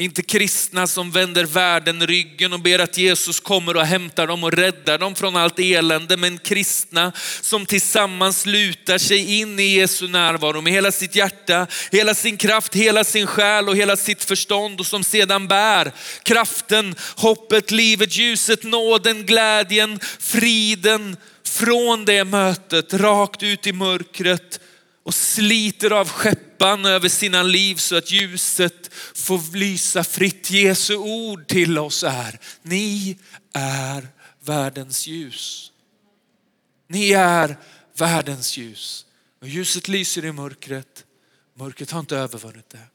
Inte 0.00 0.22
kristna 0.22 0.86
som 0.86 1.10
vänder 1.10 1.44
världen 1.44 2.06
ryggen 2.06 2.52
och 2.52 2.60
ber 2.60 2.78
att 2.78 2.98
Jesus 2.98 3.40
kommer 3.40 3.76
och 3.76 3.86
hämtar 3.86 4.26
dem 4.26 4.44
och 4.44 4.52
räddar 4.52 4.98
dem 4.98 5.14
från 5.14 5.36
allt 5.36 5.58
elände. 5.58 6.16
Men 6.16 6.38
kristna 6.38 7.12
som 7.40 7.66
tillsammans 7.66 8.46
lutar 8.46 8.98
sig 8.98 9.40
in 9.40 9.60
i 9.60 9.62
Jesu 9.62 10.08
närvaro 10.08 10.60
med 10.60 10.72
hela 10.72 10.92
sitt 10.92 11.16
hjärta, 11.16 11.66
hela 11.92 12.14
sin 12.14 12.36
kraft, 12.36 12.74
hela 12.74 13.04
sin 13.04 13.26
själ 13.26 13.68
och 13.68 13.76
hela 13.76 13.96
sitt 13.96 14.24
förstånd 14.24 14.80
och 14.80 14.86
som 14.86 15.04
sedan 15.04 15.48
bär 15.48 15.92
kraften, 16.22 16.94
hoppet, 17.16 17.70
livet, 17.70 18.16
ljuset, 18.16 18.64
nåden, 18.64 19.26
glädjen, 19.26 20.00
friden 20.18 21.16
från 21.44 22.04
det 22.04 22.24
mötet 22.24 22.94
rakt 22.94 23.42
ut 23.42 23.66
i 23.66 23.72
mörkret 23.72 24.60
och 25.10 25.14
sliter 25.14 25.90
av 25.90 26.08
skeppan 26.08 26.86
över 26.86 27.08
sina 27.08 27.42
liv 27.42 27.76
så 27.76 27.96
att 27.96 28.10
ljuset 28.10 28.94
får 29.14 29.56
lysa 29.56 30.04
fritt. 30.04 30.50
Jesu 30.50 30.96
ord 30.96 31.46
till 31.46 31.78
oss 31.78 32.04
är, 32.04 32.40
ni 32.62 33.18
är 33.52 34.08
världens 34.40 35.06
ljus. 35.06 35.72
Ni 36.86 37.12
är 37.12 37.56
världens 37.96 38.56
ljus. 38.56 39.06
Och 39.40 39.48
ljuset 39.48 39.88
lyser 39.88 40.24
i 40.24 40.32
mörkret. 40.32 41.06
Mörkret 41.54 41.90
har 41.90 42.00
inte 42.00 42.16
övervunnit 42.16 42.70
det. 42.70 42.86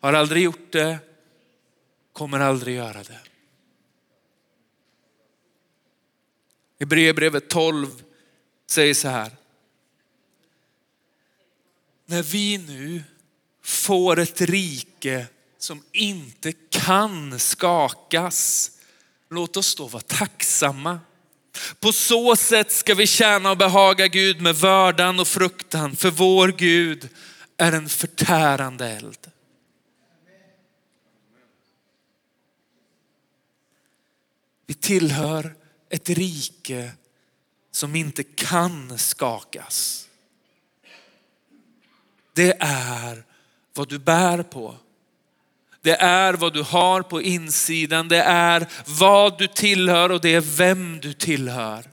Har 0.00 0.12
aldrig 0.12 0.42
gjort 0.42 0.72
det, 0.72 0.98
kommer 2.12 2.40
aldrig 2.40 2.76
göra 2.76 3.02
det. 3.02 3.20
Hebreerbrevet 6.80 7.48
12 7.48 8.02
säger 8.66 8.94
så 8.94 9.08
här 9.08 9.30
när 12.06 12.22
vi 12.22 12.58
nu 12.58 13.02
får 13.62 14.18
ett 14.18 14.40
rike 14.40 15.26
som 15.58 15.82
inte 15.92 16.52
kan 16.52 17.38
skakas, 17.38 18.70
låt 19.30 19.56
oss 19.56 19.74
då 19.74 19.86
vara 19.86 20.02
tacksamma. 20.02 21.00
På 21.80 21.92
så 21.92 22.36
sätt 22.36 22.72
ska 22.72 22.94
vi 22.94 23.06
tjäna 23.06 23.50
och 23.50 23.56
behaga 23.56 24.08
Gud 24.08 24.40
med 24.40 24.56
vördan 24.56 25.20
och 25.20 25.28
fruktan, 25.28 25.96
för 25.96 26.10
vår 26.10 26.48
Gud 26.48 27.08
är 27.56 27.72
en 27.72 27.88
förtärande 27.88 28.88
eld. 28.88 29.30
Vi 34.66 34.74
tillhör 34.74 35.54
ett 35.90 36.08
rike 36.08 36.92
som 37.70 37.96
inte 37.96 38.22
kan 38.22 38.98
skakas 38.98 40.03
det 42.34 42.56
är 42.60 43.24
vad 43.74 43.88
du 43.88 43.98
bär 43.98 44.42
på. 44.42 44.76
Det 45.82 45.96
är 46.00 46.34
vad 46.34 46.52
du 46.54 46.62
har 46.62 47.02
på 47.02 47.22
insidan, 47.22 48.08
det 48.08 48.22
är 48.22 48.66
vad 48.86 49.38
du 49.38 49.46
tillhör 49.46 50.10
och 50.10 50.20
det 50.20 50.34
är 50.34 50.40
vem 50.40 51.00
du 51.00 51.12
tillhör. 51.12 51.90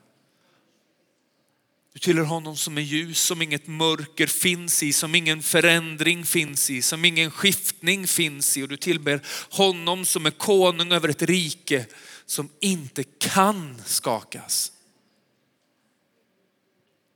Du 1.94 2.00
tillhör 2.00 2.26
honom 2.26 2.58
som 2.58 2.78
är 2.78 2.82
ljus, 2.82 3.22
som 3.22 3.42
inget 3.42 3.68
mörker 3.68 4.28
finns 4.28 4.84
i, 4.84 4.94
som 4.94 5.16
ingen 5.16 5.44
förändring 5.44 6.26
finns 6.26 6.70
i, 6.70 6.82
som 6.82 7.06
ingen 7.06 7.32
skiftning 7.32 8.08
finns 8.08 8.58
i. 8.58 8.64
Och 8.64 8.68
du 8.68 8.78
tillber 8.78 9.22
honom 9.50 10.06
som 10.06 10.26
är 10.26 10.32
konung 10.32 10.92
över 10.92 11.10
ett 11.10 11.22
rike 11.22 11.86
som 12.26 12.50
inte 12.60 13.04
kan 13.04 13.82
skakas. 13.86 14.72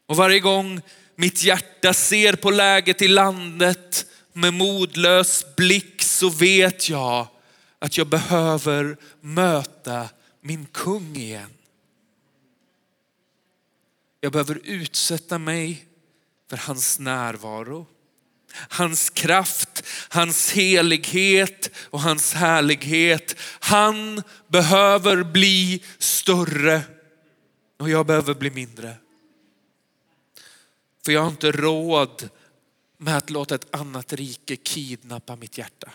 Och 0.06 0.16
varje 0.16 0.40
gång 0.40 0.82
mitt 1.16 1.44
hjärta 1.44 1.94
ser 1.94 2.36
på 2.36 2.52
läget 2.52 3.02
i 3.02 3.08
landet 3.08 4.06
med 4.34 4.54
modlös 4.54 5.46
blick 5.56 6.02
så 6.02 6.30
vet 6.30 6.90
jag 6.90 7.28
att 7.80 7.98
jag 7.98 8.08
behöver 8.08 8.98
möta 9.22 10.10
min 10.42 10.66
kung 10.66 11.16
igen. 11.16 11.50
Jag 14.22 14.32
behöver 14.32 14.60
utsätta 14.64 15.38
mig 15.38 15.86
för 16.50 16.58
hans 16.58 17.00
närvaro. 17.00 17.88
Hans 18.70 19.10
kraft, 19.10 19.84
hans 20.10 20.52
helighet 20.52 21.72
och 21.78 22.02
hans 22.02 22.34
härlighet. 22.34 23.36
Han 23.60 24.22
behöver 24.48 25.24
bli 25.24 25.84
större 25.98 26.82
och 27.80 27.90
jag 27.90 28.06
behöver 28.06 28.34
bli 28.34 28.52
mindre. 28.52 28.96
För 31.06 31.12
jag 31.12 31.22
har 31.22 31.30
inte 31.30 31.52
råd 31.52 32.30
med 32.98 33.18
att 33.18 33.30
låta 33.30 33.56
ett 33.56 33.76
annat 33.76 34.14
rike 34.14 34.56
kidnappa 34.56 35.36
mitt 35.36 35.58
hjärta. 35.58 35.92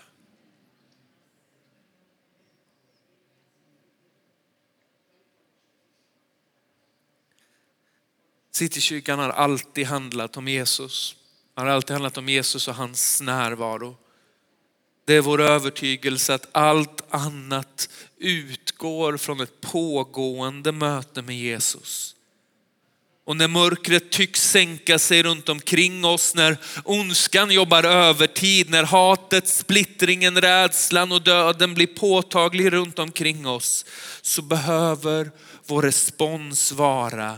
Citykyrkan 8.50 9.18
har 9.18 9.30
alltid 9.30 9.86
handlat 9.86 10.36
om 10.36 10.48
Jesus. 10.48 11.16
Har 11.54 11.66
alltid 11.66 11.94
handlat 11.94 12.18
om 12.18 12.28
Jesus 12.28 12.68
och 12.68 12.74
hans 12.74 13.20
närvaro. 13.20 13.96
Det 15.04 15.14
är 15.14 15.20
vår 15.20 15.40
övertygelse 15.40 16.34
att 16.34 16.48
allt 16.52 17.14
annat 17.14 17.88
utgår 18.16 19.16
från 19.16 19.40
ett 19.40 19.60
pågående 19.60 20.72
möte 20.72 21.22
med 21.22 21.36
Jesus. 21.38 22.16
Och 23.30 23.36
när 23.36 23.48
mörkret 23.48 24.10
tycks 24.10 24.50
sänka 24.50 24.98
sig 24.98 25.22
runt 25.22 25.48
omkring 25.48 26.04
oss, 26.04 26.34
när 26.34 26.56
ondskan 26.84 27.50
jobbar 27.50 27.84
övertid, 27.84 28.70
när 28.70 28.84
hatet, 28.84 29.48
splittringen, 29.48 30.40
rädslan 30.40 31.12
och 31.12 31.22
döden 31.22 31.74
blir 31.74 31.86
påtaglig 31.86 32.72
runt 32.72 32.98
omkring 32.98 33.46
oss, 33.46 33.86
så 34.22 34.42
behöver 34.42 35.30
vår 35.66 35.82
respons 35.82 36.72
vara 36.72 37.30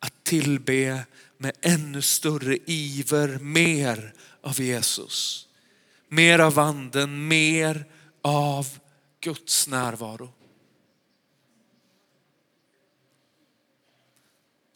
att 0.00 0.24
tillbe 0.24 1.04
med 1.38 1.52
ännu 1.62 2.02
större 2.02 2.58
iver 2.66 3.38
mer 3.38 4.12
av 4.42 4.60
Jesus. 4.60 5.46
Mer 6.08 6.38
av 6.38 6.58
anden, 6.58 7.28
mer 7.28 7.84
av 8.22 8.66
Guds 9.20 9.68
närvaro. 9.68 10.32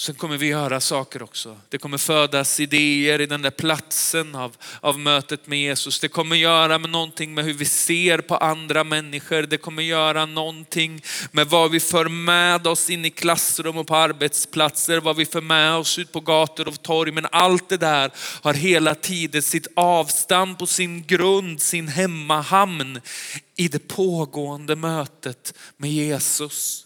Sen 0.06 0.14
kommer 0.14 0.36
vi 0.36 0.46
göra 0.46 0.80
saker 0.80 1.22
också. 1.22 1.56
Det 1.68 1.78
kommer 1.78 1.98
födas 1.98 2.60
idéer 2.60 3.20
i 3.20 3.26
den 3.26 3.42
där 3.42 3.50
platsen 3.50 4.34
av, 4.34 4.56
av 4.80 4.98
mötet 4.98 5.46
med 5.46 5.58
Jesus. 5.58 6.00
Det 6.00 6.08
kommer 6.08 6.36
göra 6.36 6.78
med 6.78 6.90
någonting 6.90 7.34
med 7.34 7.44
hur 7.44 7.52
vi 7.52 7.64
ser 7.64 8.18
på 8.18 8.36
andra 8.36 8.84
människor. 8.84 9.42
Det 9.42 9.56
kommer 9.56 9.82
göra 9.82 10.26
någonting 10.26 11.02
med 11.32 11.46
vad 11.46 11.70
vi 11.70 11.80
för 11.80 12.08
med 12.08 12.66
oss 12.66 12.90
in 12.90 13.04
i 13.04 13.10
klassrum 13.10 13.76
och 13.76 13.86
på 13.86 13.96
arbetsplatser, 13.96 15.00
vad 15.00 15.16
vi 15.16 15.26
för 15.26 15.40
med 15.40 15.74
oss 15.74 15.98
ut 15.98 16.12
på 16.12 16.20
gator 16.20 16.68
och 16.68 16.82
torg. 16.82 17.12
Men 17.12 17.26
allt 17.32 17.68
det 17.68 17.76
där 17.76 18.10
har 18.42 18.54
hela 18.54 18.94
tiden 18.94 19.42
sitt 19.42 19.66
avstamp 19.76 20.62
och 20.62 20.68
sin 20.68 21.06
grund, 21.06 21.62
sin 21.62 21.88
hemmahamn 21.88 23.00
i 23.56 23.68
det 23.68 23.88
pågående 23.88 24.76
mötet 24.76 25.54
med 25.76 25.90
Jesus. 25.90 26.85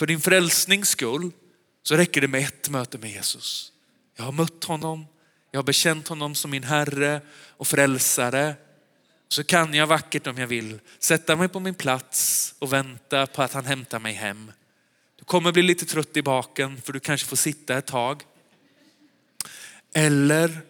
För 0.00 0.06
din 0.06 0.20
frälsnings 0.20 0.88
skull 0.88 1.30
så 1.82 1.96
räcker 1.96 2.20
det 2.20 2.28
med 2.28 2.44
ett 2.44 2.68
möte 2.68 2.98
med 2.98 3.10
Jesus. 3.10 3.72
Jag 4.16 4.24
har 4.24 4.32
mött 4.32 4.64
honom, 4.64 5.06
jag 5.50 5.58
har 5.58 5.64
bekänt 5.64 6.08
honom 6.08 6.34
som 6.34 6.50
min 6.50 6.64
Herre 6.64 7.20
och 7.56 7.66
frälsare. 7.66 8.54
Så 9.28 9.44
kan 9.44 9.74
jag 9.74 9.86
vackert 9.86 10.26
om 10.26 10.38
jag 10.38 10.46
vill 10.46 10.80
sätta 10.98 11.36
mig 11.36 11.48
på 11.48 11.60
min 11.60 11.74
plats 11.74 12.54
och 12.58 12.72
vänta 12.72 13.26
på 13.26 13.42
att 13.42 13.52
han 13.52 13.64
hämtar 13.64 13.98
mig 13.98 14.12
hem. 14.12 14.52
Du 15.18 15.24
kommer 15.24 15.52
bli 15.52 15.62
lite 15.62 15.86
trött 15.86 16.16
i 16.16 16.22
baken 16.22 16.82
för 16.82 16.92
du 16.92 17.00
kanske 17.00 17.26
får 17.26 17.36
sitta 17.36 17.78
ett 17.78 17.86
tag. 17.86 18.22
Eller 19.94 20.60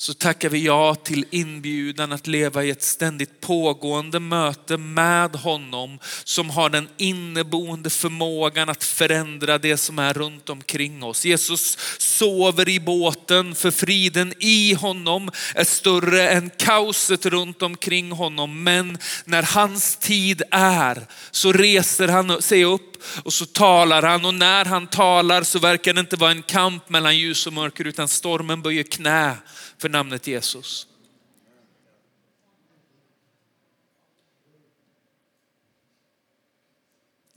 så 0.00 0.14
tackar 0.14 0.48
vi 0.48 0.64
ja 0.64 0.94
till 0.94 1.24
inbjudan 1.30 2.12
att 2.12 2.26
leva 2.26 2.64
i 2.64 2.70
ett 2.70 2.82
ständigt 2.82 3.40
pågående 3.40 4.20
möte 4.20 4.76
med 4.76 5.36
honom 5.36 5.98
som 6.24 6.50
har 6.50 6.70
den 6.70 6.88
inneboende 6.96 7.90
förmågan 7.90 8.68
att 8.68 8.84
förändra 8.84 9.58
det 9.58 9.76
som 9.76 9.98
är 9.98 10.14
runt 10.14 10.50
omkring 10.50 11.02
oss. 11.02 11.24
Jesus 11.24 11.78
sover 11.98 12.68
i 12.68 12.80
båten 12.80 13.54
för 13.54 13.70
friden 13.70 14.34
i 14.38 14.74
honom 14.74 15.30
är 15.54 15.64
större 15.64 16.28
än 16.28 16.50
kaoset 16.56 17.26
runt 17.26 17.62
omkring 17.62 18.12
honom. 18.12 18.62
Men 18.62 18.98
när 19.24 19.42
hans 19.42 19.96
tid 19.96 20.42
är 20.50 21.06
så 21.30 21.52
reser 21.52 22.08
han 22.08 22.42
sig 22.42 22.64
upp 22.64 22.87
och 23.22 23.32
så 23.32 23.46
talar 23.46 24.02
han 24.02 24.24
och 24.24 24.34
när 24.34 24.64
han 24.64 24.86
talar 24.86 25.42
så 25.42 25.58
verkar 25.58 25.92
det 25.92 26.00
inte 26.00 26.16
vara 26.16 26.30
en 26.30 26.42
kamp 26.42 26.88
mellan 26.88 27.16
ljus 27.18 27.46
och 27.46 27.52
mörker 27.52 27.84
utan 27.84 28.08
stormen 28.08 28.62
böjer 28.62 28.82
knä 28.82 29.36
för 29.78 29.88
namnet 29.88 30.26
Jesus. 30.26 30.87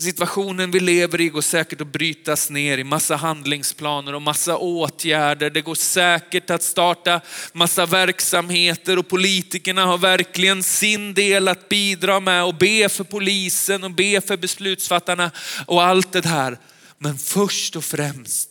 Situationen 0.02 0.72
vi 0.72 0.80
lever 0.80 1.22
i 1.22 1.30
går 1.30 1.42
säkert 1.42 1.82
att 1.82 1.92
brytas 1.92 2.50
ner 2.50 2.78
i 2.78 2.84
massa 2.84 3.16
handlingsplaner 3.16 4.16
och 4.16 4.22
massa 4.22 4.58
åtgärder. 4.58 5.50
Det 5.50 5.62
går 5.62 5.76
säkert 5.76 6.50
att 6.50 6.64
starta 6.64 7.22
massa 7.54 7.86
verksamheter 7.86 9.00
och 9.00 9.08
politikerna 9.08 9.86
har 9.86 9.98
verkligen 9.98 10.64
sin 10.64 11.14
del 11.14 11.48
att 11.48 11.70
bidra 11.70 12.20
med 12.20 12.44
och 12.44 12.56
be 12.56 12.90
för 12.90 13.04
polisen 13.04 13.84
och 13.84 13.92
be 13.92 14.22
för 14.22 14.38
beslutsfattarna 14.38 15.32
och 15.66 15.84
allt 15.84 16.12
det 16.12 16.26
här. 16.26 16.58
Men 16.98 17.18
först 17.18 17.76
och 17.76 17.84
främst 17.84 18.50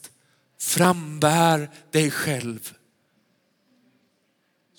frambär 0.60 1.70
dig 1.92 2.10
själv 2.10 2.72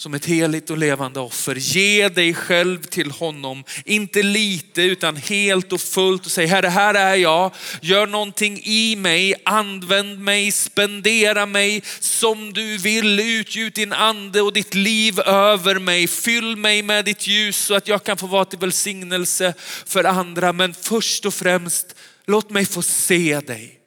som 0.02 0.14
ett 0.14 0.26
heligt 0.26 0.70
och 0.70 0.78
levande 0.78 1.20
offer. 1.20 1.56
Ge 1.56 2.10
dig 2.10 2.34
själv 2.34 2.84
till 2.84 3.12
honom, 3.12 3.64
inte 3.86 4.24
lite 4.24 4.82
utan 4.82 5.16
helt 5.16 5.74
och 5.74 5.82
fullt 5.82 6.26
och 6.26 6.32
säg 6.32 6.46
Herre, 6.46 6.68
här 6.68 6.94
är 6.94 7.16
jag. 7.16 7.52
Gör 7.82 8.08
någonting 8.08 8.62
i 8.64 8.96
mig, 8.96 9.36
använd 9.46 10.20
mig, 10.20 10.52
spendera 10.52 11.46
mig 11.46 11.84
som 12.00 12.54
du 12.54 12.78
vill. 12.78 13.20
Utgjut 13.20 13.76
din 13.76 13.94
ande 13.94 14.42
och 14.42 14.54
ditt 14.54 14.76
liv 14.76 15.20
över 15.20 15.80
mig. 15.80 16.08
Fyll 16.08 16.56
mig 16.56 16.84
med 16.84 17.06
ditt 17.06 17.28
ljus 17.28 17.58
så 17.58 17.74
att 17.74 17.88
jag 17.88 18.04
kan 18.04 18.18
få 18.18 18.28
vara 18.28 18.46
till 18.46 18.60
välsignelse 18.60 19.54
för 19.86 20.04
andra. 20.04 20.54
Men 20.54 20.74
först 20.74 21.26
och 21.26 21.34
främst, 21.34 21.96
låt 22.26 22.50
mig 22.50 22.66
få 22.66 22.82
se 22.82 23.40
dig. 23.40 23.80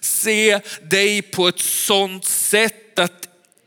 Se 0.00 0.60
dig 0.82 1.22
på 1.22 1.48
ett 1.48 1.60
sånt 1.60 2.24
sätt 2.24 2.98
att 2.98 3.25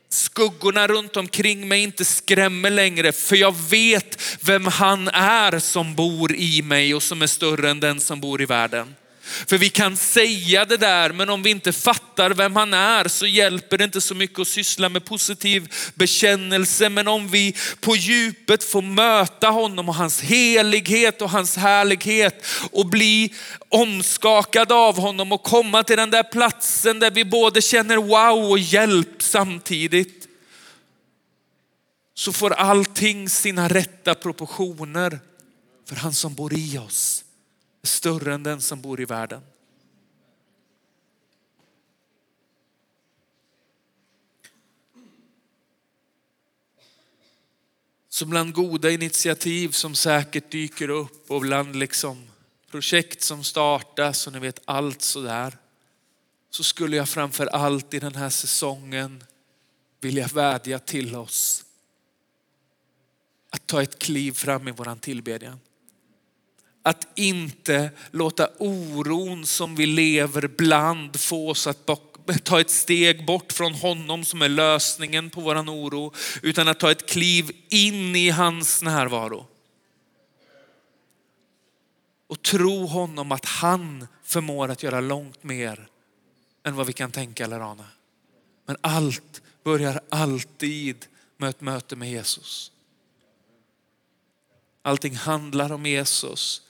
skuggorna 0.10 0.88
runt 0.88 1.18
omkring 1.18 1.68
mig 1.68 1.84
inte 1.84 2.06
skrämmer 2.06 2.70
längre. 2.70 3.12
För 3.12 3.36
jag 3.36 3.56
vet 3.70 4.22
vem 4.42 4.66
han 4.66 5.08
är 5.08 5.60
som 5.60 5.96
bor 5.96 6.36
i 6.36 6.62
mig 6.62 6.96
och 6.96 7.04
som 7.04 7.22
är 7.22 7.28
större 7.28 7.70
än 7.70 7.80
den 7.80 8.00
som 8.00 8.20
bor 8.20 8.42
i 8.42 8.46
världen. 8.46 8.96
För 9.30 9.58
vi 9.58 9.70
kan 9.70 9.98
säga 9.98 10.66
det 10.66 10.78
där, 10.78 11.12
men 11.12 11.30
om 11.30 11.44
vi 11.44 11.50
inte 11.50 11.74
fattar 11.74 12.30
vem 12.30 12.56
han 12.56 12.74
är 12.74 13.08
så 13.08 13.26
hjälper 13.26 13.78
det 13.78 13.84
inte 13.84 14.02
så 14.02 14.16
mycket 14.16 14.40
att 14.40 14.48
syssla 14.48 14.90
med 14.90 15.06
positiv 15.06 15.74
bekännelse. 15.96 16.90
Men 16.90 17.08
om 17.08 17.28
vi 17.28 17.56
på 17.80 17.96
djupet 17.96 18.64
får 18.64 18.82
möta 18.82 19.48
honom 19.50 19.90
och 19.90 19.96
hans 19.96 20.22
helighet 20.22 21.22
och 21.22 21.30
hans 21.30 21.56
härlighet 21.56 22.46
och 22.72 22.86
bli 22.86 23.34
omskakade 23.70 24.74
av 24.74 25.00
honom 25.00 25.32
och 25.32 25.44
komma 25.44 25.84
till 25.84 25.98
den 25.98 26.12
där 26.12 26.24
platsen 26.24 27.00
där 27.00 27.12
vi 27.12 27.26
både 27.26 27.62
känner 27.62 27.98
wow 27.98 28.52
och 28.52 28.60
hjälp 28.60 29.16
samtidigt. 29.20 30.28
Så 32.16 32.34
får 32.34 32.54
allting 32.54 33.30
sina 33.30 33.68
rätta 33.68 34.16
proportioner 34.16 35.20
för 35.90 35.96
han 35.96 36.14
som 36.14 36.34
bor 36.34 36.54
i 36.54 36.78
oss 36.78 37.24
större 37.84 38.34
än 38.34 38.44
den 38.44 38.62
som 38.62 38.82
bor 38.82 39.02
i 39.02 39.06
världen. 39.06 39.42
Så 48.10 48.26
bland 48.26 48.54
goda 48.54 48.92
initiativ 48.92 49.70
som 49.70 49.96
säkert 49.96 50.52
dyker 50.52 50.90
upp 50.90 51.32
och 51.32 51.42
bland 51.42 51.76
liksom 51.76 52.28
projekt 52.72 53.22
som 53.22 53.44
startas 53.44 54.28
och 54.28 54.34
ni 54.34 54.40
vet 54.40 54.62
allt 54.66 55.02
sådär. 55.02 55.58
Så 56.50 56.64
skulle 56.64 56.98
jag 56.98 57.10
framför 57.10 57.48
allt 57.48 57.94
i 57.94 58.00
den 58.00 58.16
här 58.16 58.30
säsongen 58.30 59.24
vilja 60.02 60.28
vädja 60.28 60.80
till 60.80 61.16
oss 61.16 61.66
att 63.50 63.68
ta 63.68 63.84
ett 63.84 64.00
kliv 64.00 64.32
fram 64.32 64.68
i 64.68 64.72
våran 64.72 65.00
tillbedjan. 65.00 65.60
Att 66.84 67.08
inte 67.16 67.92
låta 68.12 68.50
oron 68.58 69.46
som 69.46 69.76
vi 69.76 69.86
lever 69.86 70.48
bland 70.48 71.20
få 71.20 71.50
oss 71.50 71.68
att 71.68 71.90
ta 72.44 72.62
ett 72.62 72.70
steg 72.70 73.26
bort 73.26 73.54
från 73.54 73.74
honom 73.74 74.26
som 74.26 74.42
är 74.42 74.50
lösningen 74.50 75.30
på 75.30 75.42
våran 75.42 75.70
oro, 75.70 76.14
utan 76.42 76.68
att 76.68 76.80
ta 76.80 76.92
ett 76.92 77.10
kliv 77.10 77.52
in 77.70 78.16
i 78.16 78.30
hans 78.30 78.82
närvaro. 78.82 79.48
Och 82.28 82.42
tro 82.42 82.86
honom 82.86 83.32
att 83.32 83.46
han 83.46 84.08
förmår 84.24 84.70
att 84.70 84.84
göra 84.84 85.02
långt 85.02 85.44
mer 85.44 85.88
än 86.64 86.76
vad 86.76 86.88
vi 86.88 86.94
kan 86.94 87.12
tänka 87.12 87.44
eller 87.44 87.60
ana. 87.60 87.86
Men 88.66 88.78
allt 88.82 89.42
börjar 89.64 90.02
alltid 90.10 91.06
med 91.38 91.50
ett 91.50 91.62
möte 91.62 91.96
med 91.96 92.12
Jesus. 92.12 92.72
Allting 94.82 95.16
handlar 95.16 95.72
om 95.72 95.86
Jesus. 95.86 96.62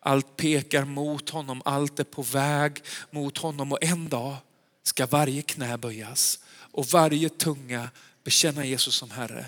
Allt 0.00 0.36
pekar 0.36 0.84
mot 0.84 1.30
honom, 1.30 1.62
allt 1.64 2.00
är 2.00 2.04
på 2.04 2.22
väg 2.22 2.82
mot 3.10 3.38
honom 3.38 3.72
och 3.72 3.84
en 3.84 4.08
dag 4.08 4.36
ska 4.82 5.06
varje 5.06 5.42
knä 5.42 5.78
böjas 5.78 6.38
och 6.72 6.86
varje 6.86 7.28
tunga 7.28 7.90
bekänna 8.24 8.64
Jesus 8.64 8.94
som 8.94 9.10
Herre. 9.10 9.46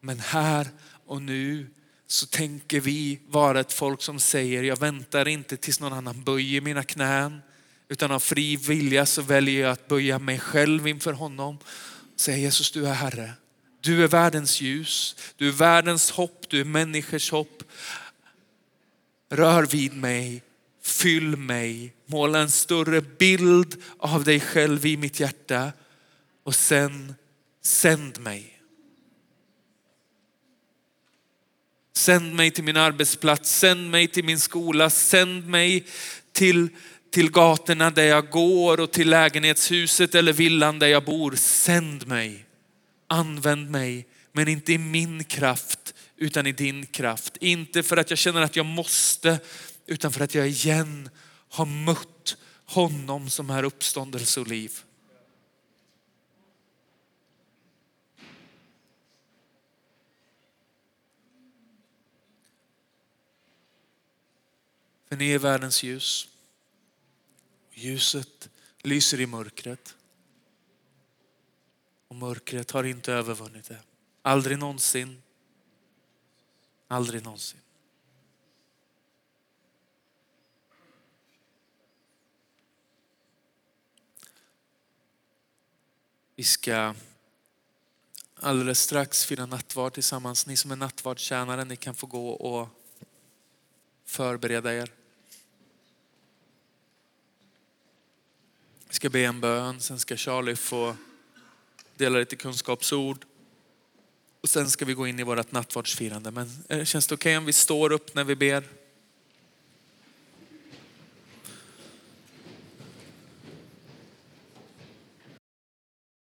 Men 0.00 0.20
här 0.20 0.68
och 1.06 1.22
nu 1.22 1.70
så 2.06 2.26
tänker 2.26 2.80
vi 2.80 3.20
vara 3.28 3.60
ett 3.60 3.72
folk 3.72 4.02
som 4.02 4.20
säger, 4.20 4.62
jag 4.62 4.80
väntar 4.80 5.28
inte 5.28 5.56
tills 5.56 5.80
någon 5.80 5.92
annan 5.92 6.24
böjer 6.24 6.60
mina 6.60 6.82
knän, 6.82 7.42
utan 7.88 8.10
av 8.10 8.20
fri 8.20 8.56
vilja 8.56 9.06
så 9.06 9.22
väljer 9.22 9.62
jag 9.62 9.72
att 9.72 9.88
böja 9.88 10.18
mig 10.18 10.38
själv 10.38 10.88
inför 10.88 11.12
honom. 11.12 11.58
Säga 12.16 12.36
Jesus, 12.36 12.70
du 12.70 12.86
är 12.86 12.92
Herre. 12.92 13.32
Du 13.80 14.04
är 14.04 14.08
världens 14.08 14.60
ljus, 14.60 15.16
du 15.36 15.48
är 15.48 15.52
världens 15.52 16.10
hopp, 16.10 16.44
du 16.48 16.60
är 16.60 16.64
människors 16.64 17.30
hopp. 17.30 17.62
Rör 19.32 19.66
vid 19.66 19.96
mig, 19.96 20.42
fyll 20.82 21.36
mig, 21.36 21.94
måla 22.06 22.38
en 22.38 22.50
större 22.50 23.00
bild 23.00 23.82
av 23.98 24.24
dig 24.24 24.40
själv 24.40 24.86
i 24.86 24.96
mitt 24.96 25.20
hjärta 25.20 25.72
och 26.44 26.54
sen 26.54 27.14
sänd 27.62 28.20
mig. 28.20 28.58
Sänd 31.96 32.34
mig 32.34 32.50
till 32.50 32.64
min 32.64 32.76
arbetsplats, 32.76 33.58
sänd 33.58 33.90
mig 33.90 34.08
till 34.08 34.24
min 34.24 34.40
skola, 34.40 34.90
sänd 34.90 35.46
mig 35.46 35.86
till 36.32 36.68
till 37.12 37.30
gatorna 37.30 37.90
där 37.90 38.04
jag 38.04 38.30
går 38.30 38.80
och 38.80 38.92
till 38.92 39.10
lägenhetshuset 39.10 40.14
eller 40.14 40.32
villan 40.32 40.78
där 40.78 40.86
jag 40.86 41.04
bor. 41.04 41.34
Sänd 41.36 42.06
mig, 42.06 42.46
använd 43.06 43.70
mig, 43.70 44.06
men 44.32 44.48
inte 44.48 44.72
i 44.72 44.78
min 44.78 45.24
kraft 45.24 45.94
utan 46.16 46.46
i 46.46 46.52
din 46.52 46.86
kraft. 46.86 47.36
Inte 47.40 47.82
för 47.82 47.96
att 47.96 48.10
jag 48.10 48.18
känner 48.18 48.40
att 48.42 48.56
jag 48.56 48.66
måste, 48.66 49.40
utan 49.86 50.12
för 50.12 50.20
att 50.20 50.34
jag 50.34 50.48
igen 50.48 51.10
har 51.48 51.66
mött 51.66 52.36
honom 52.64 53.30
som 53.30 53.50
är 53.50 53.62
uppståndelse 53.62 54.40
och 54.40 54.48
liv. 54.48 54.78
För 65.08 65.16
ni 65.16 65.32
är 65.32 65.38
världens 65.38 65.82
ljus. 65.82 66.28
Ljuset 67.72 68.48
lyser 68.82 69.20
i 69.20 69.26
mörkret. 69.26 69.96
Och 72.08 72.16
mörkret 72.16 72.70
har 72.70 72.84
inte 72.84 73.12
övervunnit 73.12 73.68
det. 73.68 73.78
Aldrig 74.22 74.58
någonsin. 74.58 75.22
Aldrig 76.92 77.24
någonsin. 77.24 77.60
Vi 86.36 86.44
ska 86.44 86.94
alldeles 88.34 88.80
strax 88.80 89.24
fira 89.26 89.46
nattvard 89.46 89.92
tillsammans. 89.92 90.46
Ni 90.46 90.56
som 90.56 90.70
är 90.70 90.76
nattvardstjänare, 90.76 91.64
ni 91.64 91.76
kan 91.76 91.94
få 91.94 92.06
gå 92.06 92.30
och 92.30 92.68
förbereda 94.04 94.74
er. 94.74 94.92
Vi 98.88 98.94
ska 98.94 99.10
be 99.10 99.20
en 99.20 99.40
bön, 99.40 99.80
sen 99.80 100.00
ska 100.00 100.16
Charlie 100.16 100.56
få 100.56 100.96
dela 101.96 102.18
lite 102.18 102.36
kunskapsord. 102.36 103.26
Och 104.42 104.48
sen 104.48 104.70
ska 104.70 104.84
vi 104.84 104.94
gå 104.94 105.06
in 105.06 105.20
i 105.20 105.22
vårt 105.22 105.52
nattvardsfirande. 105.52 106.30
Men 106.30 106.50
eh, 106.68 106.84
känns 106.84 107.06
det 107.06 107.14
okej 107.14 107.30
okay 107.30 107.38
om 107.38 107.44
vi 107.44 107.52
står 107.52 107.92
upp 107.92 108.14
när 108.14 108.24
vi 108.24 108.36
ber? 108.36 108.64